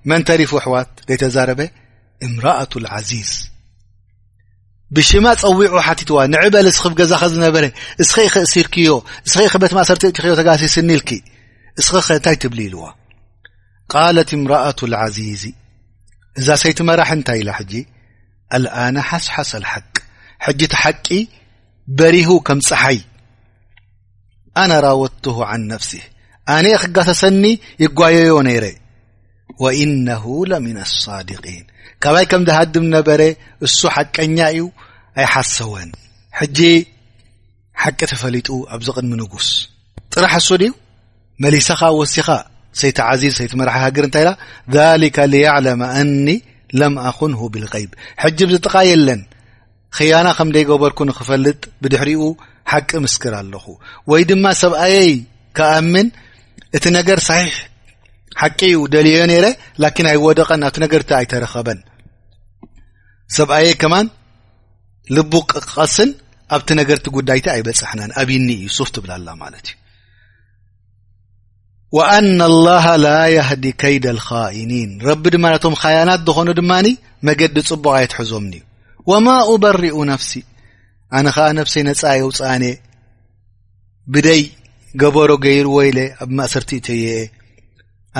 [0.09, 1.61] መን ተሪፉ ኣሕዋት ዘይ ተዛረበ
[2.27, 3.31] እምራአة ዓዚዝ
[4.95, 7.65] ብሽማ ፀዊዑ ሓቲትዋ ንዕበል ስክ ፍ ገዛ ኸ ዝነበረ
[8.03, 8.89] እስከ ኢክእሲርክዮ
[9.27, 11.11] እስከ ኢክቤት ማእሰርቲ እትኽዮ ተጋሲስኒ ኢልኪ
[11.81, 12.83] እስኸ ኸ እንታይ ትብሊ ኢልዎ
[13.93, 15.43] ቃለት እምራአቱ ልዓዚዝ
[16.39, 17.73] እዛ ሰይቲ መራሕ እንታይ ኢላ ሕጂ
[18.55, 19.95] አልኣነ ሓስሓስ ሓቂ
[20.45, 21.07] ሕጂ እቲ ሓቂ
[21.97, 22.99] በሪሁ ከም ፀሓይ
[24.61, 26.03] ኣነራወትሁ ዓን ነፍሲህ
[26.55, 27.43] ኣነ ክጋተሰኒ
[27.83, 28.65] ይጓየዮ ነይረ
[29.63, 31.65] ወኢነሁ ለምና صድቂን
[32.03, 33.21] ካባይ ከምዝሃድም ነበረ
[33.65, 34.65] እሱ ሓቀኛ እዩ
[35.21, 35.89] ኣይሓሰወን
[36.39, 36.59] ሕጂ
[37.83, 39.47] ሓቂ ተፈሊጡ ኣብዚ ቕድሚ ንጉስ
[40.13, 40.71] ጥራሕ እሱ ድዩ
[41.43, 42.27] መሊሰኸ ወሲኻ
[42.81, 46.27] ሰይቲ ዓዚዝ ሰይቲ መራሒ ሃገር እንታይኢላ ሊካ ልያዕለመ ኣኒ
[46.79, 47.91] ለም ኣኹን ሁ ብልغይብ
[48.23, 49.21] ሕጅ ብዝጥቃየለን
[49.97, 52.23] ኽያና ከም ደይ ገበርኩ ንክፈልጥ ብድሕሪኡ
[52.71, 53.65] ሓቂ ምስክር ኣለኹ
[54.11, 55.11] ወይ ድማ ሰብኣየይ
[55.57, 56.07] ከኣምን
[56.77, 57.55] እቲ ነገር ሳሒሕ
[58.41, 59.45] ሓቂ ዩ ደልዮ ነይረ
[59.83, 61.79] ላኪን ኣይወደቐን ኣብቲ ነገርቲ ኣይተረኸበን
[63.37, 64.07] ሰብኣየይ ከማን
[65.15, 66.09] ልቡ ቅቀስን
[66.55, 69.75] ኣብቲ ነገርቲ ጉዳይቲ ኣይበፅሕነን ኣብኒ ዩሱፍ ትብላ ላ ማለት እዩ
[71.95, 76.85] وአና الላه ላ يህዲ ከይዳ لخئኒን ረቢ ድማ ቶም ኸያናት ዝኾኑ ድማኒ
[77.27, 78.63] መገዲ ጽቡቅየትሕዞምኒዩ
[79.09, 80.31] ወማ أበርኡ ነፍሲ
[81.17, 82.73] ኣነ ከዓ ነፍሰይ ነፃየውፃአኔየ
[84.13, 84.41] ብደይ
[85.01, 87.15] ገበሮ ገይሩ ወኢ ለ ኣብ ማእሰርቲ እትየአ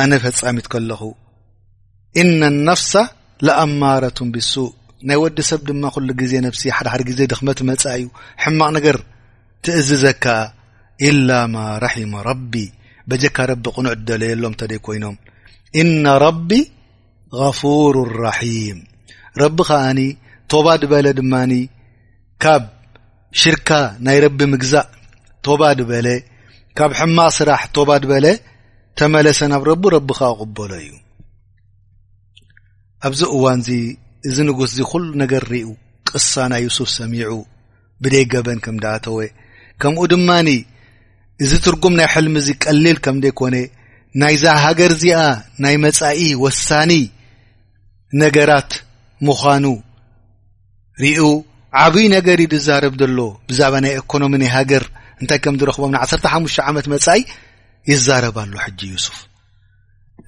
[0.01, 1.01] ኣነ ጻሚት ከለኹ
[2.21, 2.93] እነ لነፍሳ
[3.47, 4.71] ለኣማራቱም ብሱእ
[5.07, 8.05] ናይ ወዲ ሰብ ድማ ኩሉ ግዜ ነፍሲ ሓድሓደ ግዜ ድኽመት መጻ እዩ
[8.43, 8.97] ሕማቕ ነገር
[9.63, 10.25] ትእዝዘከ
[11.09, 12.53] ኢላ ማ ራሒማ ረቢ
[13.09, 15.15] በጀካ ረቢ ቕኑዕ ትደለየሎም እተደይ ኮይኖም
[15.81, 16.49] እና ረቢ
[17.39, 17.95] غፉሩ
[18.25, 18.79] ራሒም
[19.41, 19.99] ረቢ ከኣኒ
[20.51, 21.53] ቶባ ድበለ ድማኒ
[22.43, 22.63] ካብ
[23.41, 23.69] ሽርካ
[24.05, 24.87] ናይ ረቢ ምግዛእ
[25.45, 26.07] ቶባ ድበለ
[26.77, 28.27] ካብ ሕማቅ ስራሕ ቶባ ድበለ
[28.99, 30.91] ተመለሰ ናብ ረቢ ረቢ ከ ቕበሎ እዩ
[33.07, 33.69] ኣብዚ እዋን እዚ
[34.29, 35.67] እዚ ንጉስ እዚ ኩሉ ነገር ርዩ
[36.09, 37.31] ቅሳ ናይ ዩስፍ ሰሚዑ
[38.03, 39.17] ብደይ ገበን ከም ዳኣተወ
[39.81, 40.47] ከምኡ ድማኒ
[41.43, 43.55] እዚ ትርጉም ናይ ሕልሚ እዚ ቀሊል ከም ዘይኮነ
[44.21, 45.21] ናይዛ ሃገር እዚኣ
[45.63, 46.91] ናይ መጻኢ ወሳኒ
[48.21, 48.71] ነገራት
[49.27, 49.65] ምዃኑ
[51.03, 51.19] ርኡ
[51.83, 53.19] ዓብይ ነገር ዝዛረብ ዘሎ
[53.49, 54.83] ብዛዕባ ናይ ኢኮኖሚ ናይ ሃገር
[55.21, 57.21] እንታይ ከም ዝረክቦም ን 1ተ ሓሙሽተ ዓመት መጻኢ
[57.91, 59.15] ይዛረባ ሉ ሕጂ ዩስፍ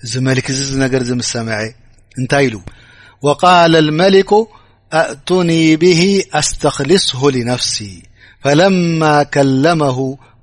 [0.06, 1.58] እዚ መሊክ ዚ ነገር ዝምሰምዐ
[2.22, 2.56] እንታይ ኢሉ
[3.26, 4.32] وቃል ልመሊኩ
[5.00, 5.50] ኣእቱኒ
[5.82, 6.00] ብሂ
[6.40, 7.76] ኣስተክልصሁ لነፍሲ
[8.44, 9.02] ፈለማ
[9.34, 9.98] ከለመሁ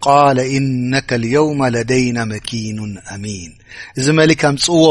[0.04, 3.52] ቃል ኢነካ ልዮውም ለደይና መኪኑን ኣሚን
[3.98, 4.84] እዚ መሊክ ምፅዎ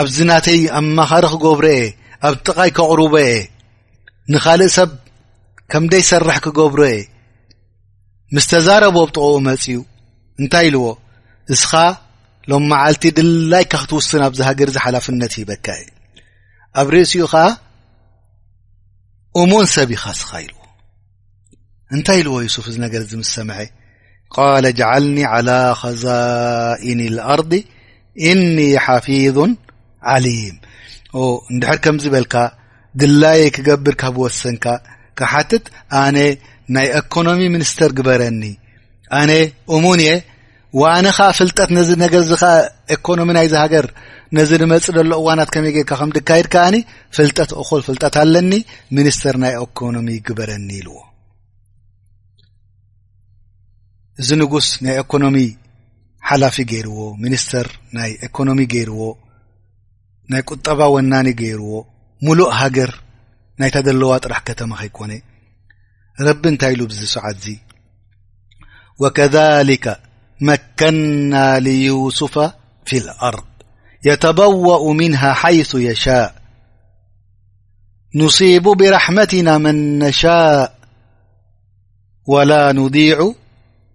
[0.00, 1.82] ኣብዚ ናተይ ኣማኻሪ ክገብሮ እየ
[2.26, 3.38] ኣብ ጥቓይ ከቕርቦ እየ
[4.32, 4.90] ንኻልእ ሰብ
[5.72, 7.00] ከምደይ ሰራሕ ክገብሮ እየ
[8.34, 9.76] ምስ ተዛረቦ ኣብጥቕኡ መፅኡ
[10.42, 10.86] እንታይ ኢልዎ
[11.56, 11.72] እስኻ
[12.50, 15.88] ሎም መዓልቲ ድላይካ ክትውስን ኣብዚ ሃገር እዚ ሓላፍነት ሂበካ እዩ
[16.80, 17.46] ኣብ ርእሲኡ ኸዓ
[19.40, 20.58] እሙን ሰብ ኢኻስኻ ኢልዎ
[21.96, 23.58] እንታይ ኢልዎ ዩሱፍ እዚ ነገር ዚ ምስ ሰምሐ
[24.36, 25.50] ቃል ጅዓልኒ ዓላ
[25.80, 27.52] ኸዛኢን ልኣርض
[28.30, 29.36] እኒ ሓፊዙ
[30.14, 30.56] ዓሊም
[31.52, 32.34] እንድሕር ከምዚ በልካ
[33.00, 34.66] ድላየይ ክገብርካ ብወሰንካ
[35.18, 35.64] ካብ ሓትት
[36.02, 36.16] ኣነ
[36.76, 38.42] ናይ ኢኮኖሚ ሚኒስተር ግበረኒ
[39.20, 39.30] ኣነ
[39.76, 40.10] እሙን እየ
[40.82, 42.50] ዋነኻ ፍልጠት ነዚ ነገር ዚ ከ
[42.96, 43.86] ኤኮኖሚ ናይዚ ሃገር
[44.38, 46.76] ነዚ ንመፅእ ዘሎ እዋናት ከመይ ጌርካ ከም ድካ ይድካኣኒ
[47.18, 48.52] ፍልጠት እኹል ፍልጠት ኣለኒ
[48.98, 50.98] ሚኒስተር ናይ ኢኮኖሚ ግበረኒ ኢልዎ
[54.20, 55.36] እዚ ንጉስ ናይ ኢኮኖሚ
[56.28, 57.66] ሓላፊ ገይርዎ ሚኒስተር
[57.96, 59.02] ናይ إኮኖሚ ገይርዎ
[60.32, 61.70] ናይ قጠባ وናኒ ገይርዎ
[62.26, 62.90] ሙሉእ ሃገር
[63.60, 65.12] ናይ ታደለዋ ጥራح ከተማ ከይኮነ
[66.26, 66.72] ረቢ እንታይ
[67.14, 67.46] سዓت ዚ
[69.02, 69.86] وكذلك
[70.48, 72.34] መكናا ليسف
[72.88, 73.48] في الأርض
[74.08, 76.30] يتبوؤ منها حيث يشاء
[78.20, 80.68] نصيب برحمትናا من نشاء
[82.32, 83.18] ولا نضيع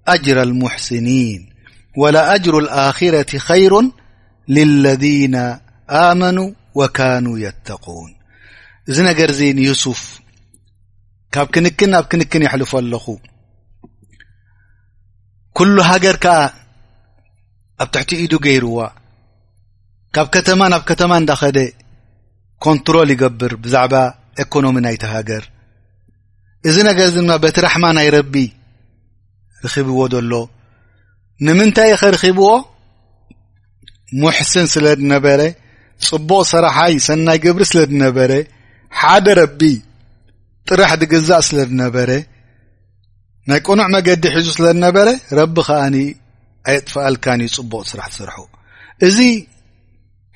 [0.08, 1.50] أجر المحسنين
[1.98, 3.72] ولأجر الآخرة خير
[4.48, 5.58] للذين
[5.90, 8.12] آمنو وكانوا يتقون
[8.90, 10.02] እዚ ነገر ዚ يسፍ
[11.34, 13.06] ካብ كንكን ናብ كንكን يحلف اለኹ
[15.58, 16.42] كل ሃገር كዓ
[17.82, 18.88] ኣብ تحቲ ኢዱ ገيرዋ
[20.16, 21.58] ካብ كተማ ናብ كተማ እዳኸد
[22.64, 23.94] ኮنትرل يقብر بዛعባ
[24.44, 25.44] إኮኖم ናይ ሃገر
[26.68, 28.10] እዚ ነገر ድ ቤትح ናይ
[29.78, 30.34] ርብዎ ዘሎ
[31.46, 32.50] ንምንታይ እ ኸርክብዎ
[34.22, 35.42] ሙሕስን ስለ ድነበረ
[36.08, 38.32] ፅቡቕ ስራሓይ ሰናይ ግብሪ ስለ ድነበረ
[39.00, 39.62] ሓደ ረቢ
[40.70, 42.10] ጥራሕ ድግዛእ ስለ ድነበረ
[43.50, 45.08] ናይ ቁኑዕ መገዲ ሒዙ ስለ ዝነበረ
[45.40, 45.96] ረቢ ከኣኒ
[46.70, 48.38] ኣየጥፈኣልካን ዩ ፅቡቕ ስራሕ ትስርሑ
[49.08, 49.18] እዚ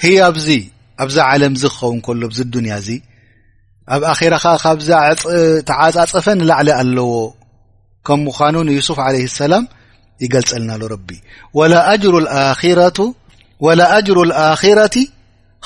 [0.03, 0.47] ህያ ብዚ
[1.03, 2.89] ኣብዛ ዓለም ዚ ክኸውን ከሎ ዚ ዱንያ እዚ
[3.95, 4.89] ኣብ ኣኼራ ከ ካብዛ
[5.69, 7.07] ትዓፃፀፈ ንላዕሊ ኣለዎ
[8.07, 9.65] ከም ምኳኑ ንዩስፍ ዓለ ሰላም
[10.23, 11.09] ይገልጸልና ሎ ረቢ
[13.65, 14.97] ወላኣጅሩ ልኣኪራቲ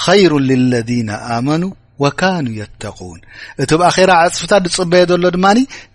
[0.03, 1.63] ኸይሩ ልለذነ ኣመኑ
[2.03, 3.19] ወካኑ የተቁን
[3.63, 5.45] እቲ ብኣኼራ ዓፅፍታት ዝፅበየ ዘሎ ድማ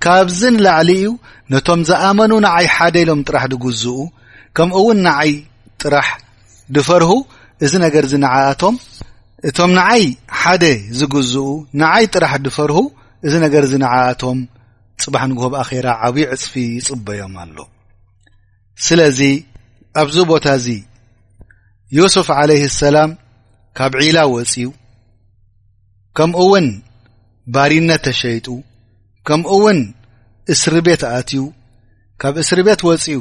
[0.05, 1.07] ካብዚ ንላዕሊ እዩ
[1.53, 3.97] ነቶም ዝኣመኑ ንዓይ ሓደ ኢሎም ጥራሕ ዝግዝኡ
[4.59, 5.33] ከምኡ ውን ንዓይ
[5.83, 6.09] ጥራሕ
[6.77, 7.11] ድፈርሁ
[7.67, 8.77] እዚ ነገር ዝነዓእቶም
[9.49, 10.05] እቶም ንዓይ
[10.43, 10.65] ሓደ
[11.01, 11.47] ዝግዝኡ
[11.83, 12.79] ንዓይ ጥራሕ ድፈርሁ
[13.27, 14.39] እዚ ነገር ዝነዓእቶም
[15.03, 17.59] ጽባሕ ንግብኣኼራ ዓብዪ ዕፅፊ ይጽበዮም ኣሎ
[18.87, 19.21] ስለዚ
[20.03, 20.67] ኣብዚ ቦታ እዚ
[21.99, 23.11] ዩሱፍ ዓለይህ ሰላም
[23.79, 24.67] ካብ ዒላ ወጺዩ
[26.17, 26.67] ከምውን
[27.55, 28.47] ባሪነት ተሸይጡ
[29.29, 29.79] ከምውን
[30.53, 31.43] እስሪ ቤት ኣትዩ
[32.23, 33.19] ካብ እስሪ ቤት ወፂዩ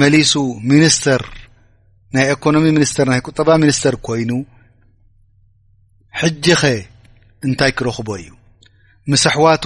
[0.00, 0.32] መሊሱ
[0.70, 1.22] ሚኒስተር
[2.14, 4.30] ናይ ኤኮኖሚ ሚኒስተር ናይ ቁጠባ ሚኒስተር ኮይኑ
[6.20, 6.70] ሕጂ ኸ
[7.46, 8.28] እንታይ ክረኽቦ እዩ
[9.12, 9.64] ምስሕዋቱ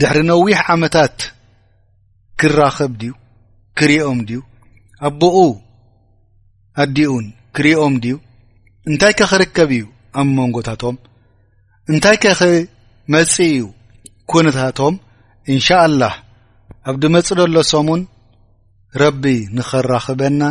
[0.00, 1.16] ድሕሪ ነዊሕ ዓመታት
[2.40, 3.12] ክራኸብ ድዩ
[3.78, 4.40] ክርኦም ድዩ
[5.08, 5.38] ኣቦኡ
[6.82, 7.26] ኣዲኡን
[7.56, 8.16] ክርኦም ድዩ
[8.90, 9.84] እንታይ ከ ኽርከብ እዩ
[10.20, 10.96] ኣብ መንጎታቶም
[11.92, 13.58] እንታይ ከ ኽመፅ እዩ
[14.32, 14.94] ኩነታቶም
[15.54, 16.14] ኢንሻኣላህ
[16.90, 18.02] ኣብ ዲመፂእ ደሎሶሙን
[19.02, 19.24] ረቢ
[19.56, 20.42] ንኽራክበና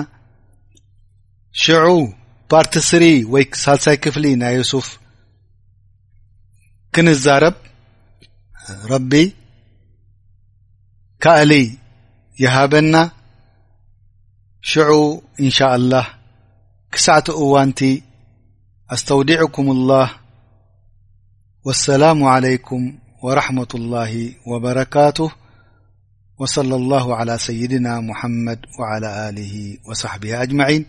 [1.63, 1.87] ሽዑ
[2.53, 4.87] ፓርቲ ስሪ ወይ ሳልሳይ ክፍሊ ናይ ዮሱፍ
[6.95, 7.55] ክንዛረብ
[8.69, 9.33] ربي
[11.21, 11.71] كأل
[12.39, 13.11] يهابنا
[14.61, 16.07] شعو ان شاء الله
[16.91, 17.83] كسعة اونت
[18.91, 20.11] استودعكم الله
[21.65, 25.31] والسلام عليكم ورحمة الله وبركاته
[26.39, 30.85] وصلى الله على سيدنا محمد وعلى آله وصحبه أجمعين